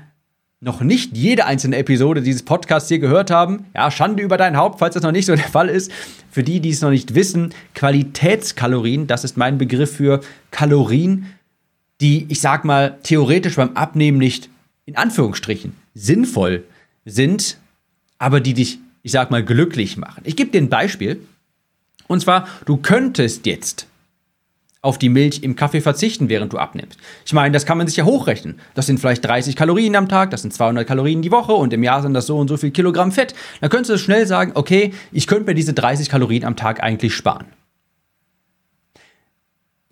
noch 0.60 0.82
nicht 0.82 1.16
jede 1.16 1.46
einzelne 1.46 1.78
Episode 1.78 2.22
dieses 2.22 2.44
Podcasts 2.44 2.90
hier 2.90 3.00
gehört 3.00 3.30
haben, 3.30 3.66
ja, 3.76 3.92
Schande 3.92 4.24
über 4.24 4.38
dein 4.38 4.58
Haupt, 4.58 4.80
falls 4.80 4.96
das 4.96 5.04
noch 5.04 5.12
nicht 5.12 5.26
so 5.26 5.36
der 5.36 5.48
Fall 5.48 5.70
ist. 5.70 5.92
Für 6.32 6.44
die, 6.44 6.60
die 6.60 6.70
es 6.70 6.82
noch 6.82 6.90
nicht 6.90 7.16
wissen, 7.16 7.54
Qualitätskalorien, 7.76 9.08
das 9.08 9.24
ist 9.24 9.38
mein 9.38 9.58
Begriff 9.58 9.96
für 9.96 10.22
Kalorien, 10.52 11.28
die, 12.02 12.26
ich 12.30 12.42
sag 12.42 12.66
mal, 12.66 12.98
theoretisch 13.04 13.56
beim 13.56 13.76
Abnehmen 13.76 14.18
nicht 14.18 14.50
in 14.86 14.96
Anführungsstrichen 14.96 15.74
sinnvoll 15.94 16.64
sind, 17.06 17.58
aber 18.20 18.40
die 18.40 18.54
dich, 18.54 18.80
ich 19.04 19.12
sag 19.12 19.32
mal, 19.32 19.44
glücklich 19.44 19.98
machen. 19.98 20.22
Ich 20.26 20.36
gebe 20.36 20.52
dir 20.52 20.62
ein 20.62 20.70
Beispiel. 20.70 21.22
Und 22.08 22.22
zwar, 22.22 22.48
du 22.66 22.78
könntest 22.78 23.46
jetzt 23.46 23.88
auf 24.88 24.98
die 24.98 25.10
Milch 25.10 25.44
im 25.44 25.58
Kaffee 25.58 25.82
verzichten, 25.82 26.30
während 26.30 26.54
du 26.54 26.58
abnimmst. 26.58 26.98
Ich 27.26 27.34
meine, 27.34 27.52
das 27.52 27.66
kann 27.66 27.78
man 27.78 27.88
sich 27.88 27.98
ja 27.98 28.06
hochrechnen. 28.06 28.62
Das 28.74 28.86
sind 28.86 29.02
vielleicht 29.02 29.26
30 29.26 29.58
Kalorien 29.58 29.98
am 29.98 30.08
Tag, 30.08 30.32
das 30.32 30.44
sind 30.44 30.54
200 30.54 30.88
Kalorien 30.88 31.22
die 31.22 31.30
Woche 31.30 31.52
und 31.52 31.74
im 31.74 31.84
Jahr 31.84 32.02
sind 32.02 32.14
das 32.14 32.26
so 32.26 32.38
und 32.38 32.48
so 32.48 32.56
viel 32.56 32.72
Kilogramm 32.72 33.12
Fett. 33.12 33.36
Dann 33.60 33.70
könntest 33.70 33.92
du 33.92 33.98
schnell 33.98 34.26
sagen, 34.26 34.54
okay, 34.56 34.94
ich 35.12 35.28
könnte 35.28 35.44
mir 35.46 35.56
diese 35.56 35.74
30 35.74 36.08
Kalorien 36.08 36.46
am 36.46 36.56
Tag 36.56 36.82
eigentlich 36.82 37.14
sparen. 37.14 37.48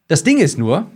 Das 0.08 0.24
Ding 0.24 0.38
ist 0.38 0.58
nur, 0.58 0.88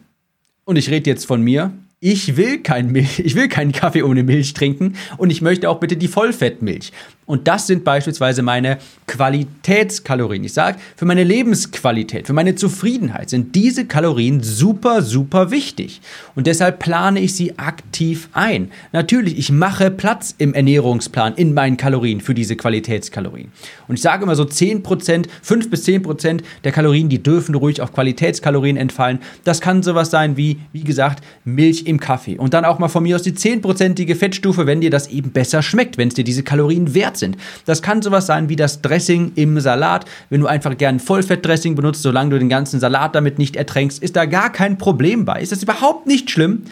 und 0.64 0.78
ich 0.78 0.90
rede 0.90 1.10
jetzt 1.10 1.26
von 1.26 1.42
mir, 1.42 1.74
ich 2.00 2.38
will 2.38 2.60
kein 2.60 2.94
Milch, 2.94 3.20
ich 3.26 3.36
will 3.36 3.50
keinen 3.50 3.74
Kaffee 3.74 4.04
ohne 4.04 4.24
Milch 4.24 4.54
trinken 4.54 4.96
und 5.18 5.30
ich 5.30 5.42
möchte 5.42 5.70
auch 5.70 5.82
bitte 5.82 5.98
die 5.98 6.08
Vollfettmilch. 6.08 6.94
Und 7.30 7.48
das 7.48 7.68
sind 7.68 7.84
beispielsweise 7.84 8.42
meine 8.42 8.80
Qualitätskalorien. 9.06 10.44
Ich 10.44 10.54
sage, 10.54 10.80
für 10.96 11.06
meine 11.06 11.24
Lebensqualität, 11.24 12.26
für 12.26 12.34
meine 12.34 12.56
Zufriedenheit 12.56 13.30
sind 13.30 13.54
diese 13.54 13.86
Kalorien 13.86 14.42
super, 14.42 15.04
super 15.04 15.52
wichtig. 15.52 16.02
Und 16.34 16.48
deshalb 16.48 16.80
plane 16.80 17.20
ich 17.20 17.36
sie 17.36 17.60
aktiv 17.60 18.30
ein. 18.34 18.72
Natürlich, 18.94 19.38
ich 19.38 19.52
mache 19.52 19.92
Platz 19.92 20.34
im 20.40 20.56
Ernährungsplan 20.56 21.36
in 21.36 21.54
meinen 21.54 21.78
Kalorien 21.78 22.20
für 22.20 22.34
diese 22.34 22.56
Qualitätskalorien. 22.56 23.52
Und 23.88 23.98
ich 23.98 24.02
sage 24.02 24.24
immer 24.24 24.36
so 24.36 24.46
10%, 24.46 25.28
5 25.44 25.70
bis 25.70 25.86
10% 25.86 26.42
der 26.64 26.72
Kalorien, 26.72 27.10
die 27.10 27.22
dürfen 27.22 27.54
ruhig 27.54 27.80
auf 27.82 27.94
Qualitätskalorien 27.94 28.76
entfallen. 28.76 29.20
Das 29.44 29.62
kann 29.62 29.84
sowas 29.84 30.10
sein 30.10 30.36
wie, 30.36 30.58
wie 30.74 30.84
gesagt, 30.84 31.24
Milch 31.46 31.86
im 31.86 32.00
Kaffee. 32.00 32.40
Und 32.40 32.56
dann 32.56 32.66
auch 32.66 32.80
mal 32.80 32.88
von 32.88 33.04
mir 33.04 33.16
aus 33.16 33.22
die 33.22 33.34
10%ige 33.34 34.16
Fettstufe, 34.16 34.66
wenn 34.66 34.82
dir 34.82 34.90
das 34.90 35.10
eben 35.10 35.30
besser 35.30 35.62
schmeckt, 35.62 36.00
wenn 36.00 36.08
es 36.08 36.16
dir 36.16 36.24
diese 36.24 36.42
Kalorien 36.42 36.96
wert 36.96 37.19
sind. 37.20 37.38
Das 37.66 37.82
kann 37.82 38.02
sowas 38.02 38.26
sein 38.26 38.50
wie 38.50 38.56
das 38.56 38.82
Dressing 38.82 39.34
im 39.36 39.60
Salat. 39.60 40.06
Wenn 40.30 40.42
du 40.42 40.48
einfach 40.48 40.78
gern 40.78 41.00
Vollfettdressing 41.00 41.76
benutzt, 41.76 42.02
solange 42.02 42.32
du 42.32 42.40
den 42.40 42.50
ganzen 42.50 42.80
Salat 42.80 43.16
damit 43.16 43.38
nicht 43.38 43.56
ertränkst, 43.56 44.02
ist 44.02 44.16
da 44.16 44.26
gar 44.26 44.52
kein 44.52 44.78
Problem 44.78 45.26
bei. 45.26 45.42
Ist 45.42 45.52
das 45.52 45.64
überhaupt 45.64 46.08
nicht 46.08 46.32
schlimm, 46.32 46.64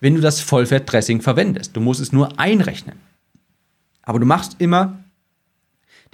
wenn 0.00 0.14
du 0.14 0.20
das 0.20 0.40
Vollfettdressing 0.40 1.20
verwendest. 1.20 1.76
Du 1.76 1.80
musst 1.80 2.00
es 2.00 2.12
nur 2.12 2.38
einrechnen. 2.38 2.96
Aber 4.02 4.18
du 4.18 4.26
machst 4.26 4.56
immer 4.58 4.98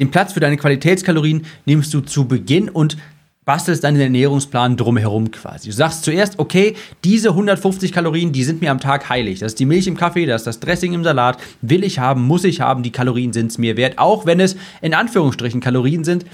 den 0.00 0.10
Platz 0.10 0.32
für 0.32 0.40
deine 0.40 0.56
Qualitätskalorien 0.56 1.46
nimmst 1.66 1.94
du 1.94 2.00
zu 2.00 2.26
Beginn 2.26 2.68
und 2.68 2.96
bastelst 3.44 3.84
deinen 3.84 4.00
Ernährungsplan 4.00 4.76
drumherum 4.76 5.30
quasi. 5.30 5.68
Du 5.68 5.74
sagst 5.74 6.04
zuerst, 6.04 6.38
okay, 6.38 6.76
diese 7.04 7.30
150 7.30 7.92
Kalorien, 7.92 8.32
die 8.32 8.44
sind 8.44 8.62
mir 8.62 8.70
am 8.70 8.80
Tag 8.80 9.08
heilig. 9.08 9.40
Das 9.40 9.52
ist 9.52 9.60
die 9.60 9.66
Milch 9.66 9.86
im 9.86 9.96
Kaffee, 9.96 10.26
das 10.26 10.42
ist 10.42 10.46
das 10.46 10.60
Dressing 10.60 10.94
im 10.94 11.04
Salat. 11.04 11.38
Will 11.60 11.84
ich 11.84 11.98
haben, 11.98 12.22
muss 12.22 12.44
ich 12.44 12.60
haben, 12.60 12.82
die 12.82 12.92
Kalorien 12.92 13.32
sind 13.32 13.50
es 13.50 13.58
mir 13.58 13.76
wert. 13.76 13.98
Auch 13.98 14.24
wenn 14.24 14.40
es 14.40 14.56
in 14.80 14.94
Anführungsstrichen 14.94 15.60
Kalorien 15.60 16.04
sind, 16.04 16.24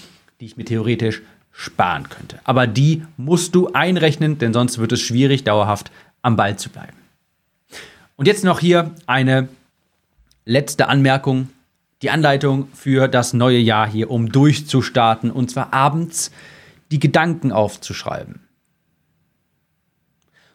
die 0.41 0.47
ich 0.47 0.57
mir 0.57 0.65
theoretisch 0.65 1.23
sparen 1.53 2.09
könnte. 2.09 2.39
Aber 2.45 2.67
die 2.67 3.03
musst 3.17 3.55
du 3.55 3.73
einrechnen, 3.73 4.39
denn 4.39 4.53
sonst 4.53 4.79
wird 4.79 4.93
es 4.93 5.01
schwierig, 5.01 5.45
dauerhaft 5.45 5.91
am 6.23 6.37
Ball 6.37 6.57
zu 6.57 6.71
bleiben. 6.71 6.97
Und 8.17 8.27
jetzt 8.27 8.45
noch 8.45 8.61
hier 8.61 8.93
eine 9.07 9.49
letzte 10.45 10.89
Anmerkung. 10.89 11.49
Die 12.03 12.11
Anleitung 12.11 12.69
für 12.73 13.09
das 13.09 13.35
neue 13.35 13.59
Jahr 13.59 13.87
hier, 13.89 14.11
um 14.11 14.31
durchzustarten. 14.31 15.31
Und 15.31 15.51
zwar 15.51 15.75
abends 15.75 16.31
die 16.91 17.01
Gedanken 17.01 17.53
aufzuschreiben. 17.53 18.41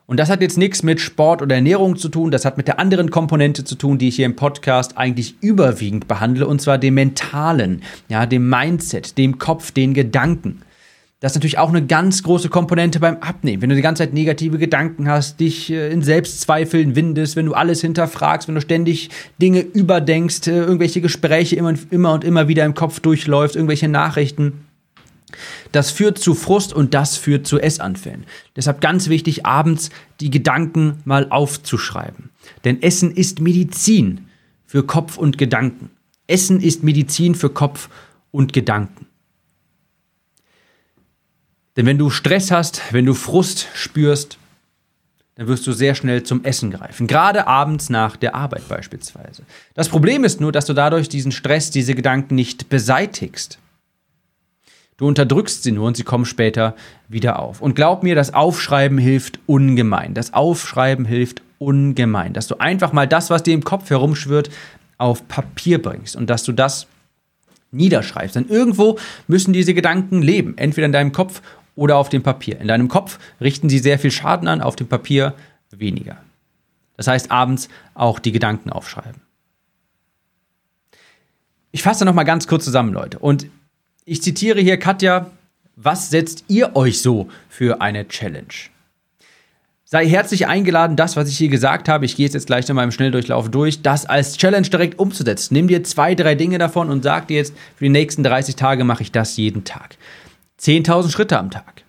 Und 0.07 0.19
das 0.19 0.29
hat 0.29 0.41
jetzt 0.41 0.57
nichts 0.57 0.83
mit 0.83 1.01
Sport 1.01 1.41
oder 1.41 1.55
Ernährung 1.55 1.95
zu 1.95 2.09
tun, 2.09 2.29
das 2.29 2.45
hat 2.45 2.57
mit 2.57 2.67
der 2.67 2.79
anderen 2.79 3.09
Komponente 3.09 3.63
zu 3.63 3.75
tun, 3.75 3.97
die 3.97 4.09
ich 4.09 4.17
hier 4.17 4.27
im 4.27 4.35
Podcast 4.35 4.97
eigentlich 4.97 5.35
überwiegend 5.41 6.07
behandle, 6.07 6.45
und 6.45 6.61
zwar 6.61 6.77
dem 6.77 6.93
Mentalen, 6.93 7.81
ja, 8.07 8.27
dem 8.27 8.47
Mindset, 8.47 9.17
dem 9.17 9.39
Kopf, 9.39 9.71
den 9.71 9.95
Gedanken. 9.95 10.61
Das 11.21 11.31
ist 11.31 11.37
natürlich 11.37 11.57
auch 11.57 11.69
eine 11.69 11.83
ganz 11.83 12.21
große 12.21 12.49
Komponente 12.49 12.99
beim 12.99 13.17
Abnehmen. 13.17 13.63
Wenn 13.63 13.69
du 13.69 13.75
die 13.75 13.81
ganze 13.81 14.03
Zeit 14.03 14.13
negative 14.13 14.59
Gedanken 14.59 15.09
hast, 15.09 15.39
dich 15.39 15.71
äh, 15.71 15.91
in 15.91 16.03
Selbstzweifeln 16.03 16.95
windest, 16.95 17.35
wenn 17.35 17.47
du 17.47 17.53
alles 17.53 17.81
hinterfragst, 17.81 18.47
wenn 18.47 18.53
du 18.53 18.61
ständig 18.61 19.09
Dinge 19.41 19.61
überdenkst, 19.61 20.45
äh, 20.47 20.59
irgendwelche 20.59 21.01
Gespräche 21.01 21.55
immer, 21.55 21.73
immer 21.89 22.13
und 22.13 22.23
immer 22.23 22.47
wieder 22.47 22.63
im 22.63 22.75
Kopf 22.75 22.99
durchläufst, 22.99 23.55
irgendwelche 23.55 23.87
Nachrichten, 23.87 24.64
das 25.71 25.91
führt 25.91 26.17
zu 26.17 26.33
Frust 26.33 26.73
und 26.73 26.93
das 26.93 27.17
führt 27.17 27.47
zu 27.47 27.59
Essanfällen. 27.59 28.25
Deshalb 28.55 28.81
ganz 28.81 29.09
wichtig, 29.09 29.45
abends 29.45 29.89
die 30.19 30.29
Gedanken 30.29 31.01
mal 31.05 31.29
aufzuschreiben. 31.29 32.29
Denn 32.63 32.81
Essen 32.81 33.11
ist 33.11 33.41
Medizin 33.41 34.27
für 34.65 34.83
Kopf 34.83 35.17
und 35.17 35.37
Gedanken. 35.37 35.91
Essen 36.27 36.61
ist 36.61 36.83
Medizin 36.83 37.35
für 37.35 37.49
Kopf 37.49 37.89
und 38.31 38.53
Gedanken. 38.53 39.05
Denn 41.77 41.85
wenn 41.85 41.97
du 41.97 42.09
Stress 42.09 42.51
hast, 42.51 42.81
wenn 42.91 43.05
du 43.05 43.13
Frust 43.13 43.67
spürst, 43.73 44.37
dann 45.35 45.47
wirst 45.47 45.67
du 45.67 45.73
sehr 45.73 45.95
schnell 45.95 46.23
zum 46.23 46.45
Essen 46.45 46.71
greifen. 46.71 47.07
Gerade 47.07 47.47
abends 47.47 47.89
nach 47.89 48.15
der 48.15 48.35
Arbeit 48.35 48.67
beispielsweise. 48.69 49.43
Das 49.73 49.89
Problem 49.89 50.23
ist 50.23 50.39
nur, 50.39 50.53
dass 50.53 50.65
du 50.65 50.73
dadurch 50.73 51.09
diesen 51.09 51.33
Stress, 51.33 51.71
diese 51.71 51.93
Gedanken 51.93 52.35
nicht 52.35 52.69
beseitigst. 52.69 53.59
Du 54.97 55.07
unterdrückst 55.07 55.63
sie 55.63 55.71
nur 55.71 55.87
und 55.87 55.97
sie 55.97 56.03
kommen 56.03 56.25
später 56.25 56.75
wieder 57.09 57.39
auf. 57.39 57.61
Und 57.61 57.75
glaub 57.75 58.03
mir, 58.03 58.15
das 58.15 58.33
Aufschreiben 58.33 58.97
hilft 58.97 59.39
ungemein. 59.45 60.13
Das 60.13 60.33
Aufschreiben 60.33 61.05
hilft 61.05 61.41
ungemein. 61.59 62.33
Dass 62.33 62.47
du 62.47 62.59
einfach 62.59 62.93
mal 62.93 63.07
das, 63.07 63.29
was 63.29 63.43
dir 63.43 63.53
im 63.53 63.63
Kopf 63.63 63.89
herumschwirrt, 63.89 64.49
auf 64.97 65.27
Papier 65.27 65.81
bringst 65.81 66.15
und 66.15 66.29
dass 66.29 66.43
du 66.43 66.53
das 66.53 66.87
niederschreibst. 67.71 68.37
Denn 68.37 68.47
irgendwo 68.47 68.97
müssen 69.27 69.51
diese 69.51 69.73
Gedanken 69.73 70.21
leben. 70.21 70.57
Entweder 70.57 70.85
in 70.85 70.93
deinem 70.93 71.11
Kopf 71.11 71.41
oder 71.75 71.97
auf 71.97 72.07
dem 72.07 72.23
Papier. 72.23 72.61
In 72.61 72.69
deinem 72.69 72.87
Kopf 72.87 73.19
richten 73.41 73.69
sie 73.69 73.79
sehr 73.79 73.99
viel 73.99 74.11
Schaden 74.11 74.47
an, 74.47 74.61
auf 74.61 74.77
dem 74.77 74.87
Papier 74.87 75.33
weniger. 75.71 76.17
Das 76.95 77.07
heißt, 77.07 77.31
abends 77.31 77.67
auch 77.93 78.19
die 78.19 78.31
Gedanken 78.31 78.69
aufschreiben. 78.69 79.21
Ich 81.71 81.83
fasse 81.83 82.05
noch 82.05 82.13
mal 82.13 82.23
ganz 82.23 82.47
kurz 82.47 82.63
zusammen, 82.63 82.93
Leute. 82.93 83.19
Und 83.19 83.47
ich 84.05 84.21
zitiere 84.21 84.61
hier 84.61 84.77
Katja, 84.77 85.31
was 85.75 86.09
setzt 86.09 86.45
ihr 86.47 86.75
euch 86.75 87.01
so 87.01 87.27
für 87.49 87.81
eine 87.81 88.07
Challenge? 88.07 88.45
Sei 89.83 90.07
herzlich 90.07 90.47
eingeladen, 90.47 90.95
das, 90.95 91.15
was 91.15 91.29
ich 91.29 91.37
hier 91.37 91.49
gesagt 91.49 91.89
habe, 91.89 92.05
ich 92.05 92.15
gehe 92.15 92.27
jetzt 92.27 92.47
gleich 92.47 92.67
nochmal 92.67 92.85
im 92.85 92.91
Schnelldurchlauf 92.91 93.49
durch, 93.49 93.81
das 93.81 94.05
als 94.05 94.37
Challenge 94.37 94.67
direkt 94.67 94.97
umzusetzen. 94.99 95.53
Nimm 95.53 95.67
dir 95.67 95.83
zwei, 95.83 96.15
drei 96.15 96.35
Dinge 96.35 96.57
davon 96.57 96.89
und 96.89 97.03
sag 97.03 97.27
dir 97.27 97.37
jetzt, 97.37 97.53
für 97.75 97.83
die 97.83 97.89
nächsten 97.89 98.23
30 98.23 98.55
Tage 98.55 98.83
mache 98.83 99.03
ich 99.03 99.11
das 99.11 99.37
jeden 99.37 99.63
Tag. 99.63 99.97
10.000 100.59 101.11
Schritte 101.11 101.37
am 101.37 101.51
Tag. 101.51 101.83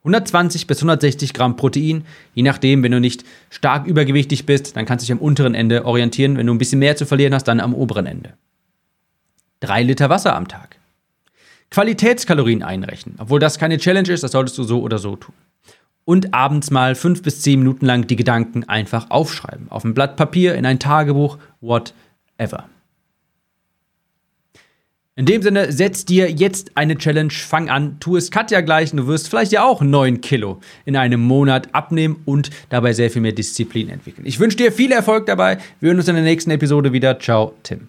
120 0.00 0.66
bis 0.66 0.78
160 0.78 1.34
Gramm 1.34 1.56
Protein, 1.56 2.04
je 2.34 2.42
nachdem, 2.42 2.82
wenn 2.82 2.92
du 2.92 3.00
nicht 3.00 3.24
stark 3.50 3.86
übergewichtig 3.86 4.46
bist, 4.46 4.76
dann 4.76 4.86
kannst 4.86 5.02
du 5.02 5.06
dich 5.06 5.12
am 5.12 5.24
unteren 5.24 5.54
Ende 5.54 5.84
orientieren. 5.84 6.36
Wenn 6.36 6.46
du 6.46 6.54
ein 6.54 6.58
bisschen 6.58 6.78
mehr 6.78 6.96
zu 6.96 7.06
verlieren 7.06 7.34
hast, 7.34 7.44
dann 7.44 7.60
am 7.60 7.74
oberen 7.74 8.06
Ende. 8.06 8.34
3 9.60 9.82
Liter 9.82 10.08
Wasser 10.08 10.34
am 10.34 10.48
Tag. 10.48 10.78
Qualitätskalorien 11.70 12.62
einrechnen. 12.62 13.16
Obwohl 13.18 13.40
das 13.40 13.58
keine 13.58 13.78
Challenge 13.78 14.10
ist, 14.10 14.22
das 14.22 14.32
solltest 14.32 14.58
du 14.58 14.64
so 14.64 14.80
oder 14.82 14.98
so 14.98 15.16
tun. 15.16 15.34
Und 16.04 16.32
abends 16.32 16.70
mal 16.70 16.94
fünf 16.94 17.22
bis 17.22 17.42
zehn 17.42 17.58
Minuten 17.58 17.84
lang 17.84 18.06
die 18.06 18.16
Gedanken 18.16 18.64
einfach 18.64 19.10
aufschreiben. 19.10 19.70
Auf 19.70 19.84
ein 19.84 19.92
Blatt 19.92 20.16
Papier, 20.16 20.54
in 20.54 20.64
ein 20.64 20.78
Tagebuch, 20.78 21.36
whatever. 21.60 22.64
In 25.18 25.26
dem 25.26 25.42
Sinne, 25.42 25.72
setz 25.72 26.04
dir 26.04 26.30
jetzt 26.30 26.70
eine 26.76 26.96
Challenge, 26.96 27.32
fang 27.32 27.68
an, 27.68 27.98
tu 27.98 28.16
es 28.16 28.30
Katja 28.30 28.60
gleich 28.60 28.92
und 28.92 28.98
du 28.98 29.06
wirst 29.08 29.28
vielleicht 29.28 29.50
ja 29.50 29.64
auch 29.64 29.82
9 29.82 30.20
Kilo 30.20 30.60
in 30.84 30.94
einem 30.96 31.20
Monat 31.20 31.74
abnehmen 31.74 32.22
und 32.24 32.50
dabei 32.68 32.92
sehr 32.92 33.10
viel 33.10 33.20
mehr 33.20 33.32
Disziplin 33.32 33.88
entwickeln. 33.88 34.26
Ich 34.26 34.38
wünsche 34.38 34.56
dir 34.56 34.70
viel 34.70 34.92
Erfolg 34.92 35.26
dabei. 35.26 35.58
Wir 35.80 35.88
hören 35.88 35.98
uns 35.98 36.06
in 36.06 36.14
der 36.14 36.22
nächsten 36.22 36.52
Episode 36.52 36.92
wieder. 36.92 37.18
Ciao, 37.18 37.52
Tim. 37.64 37.88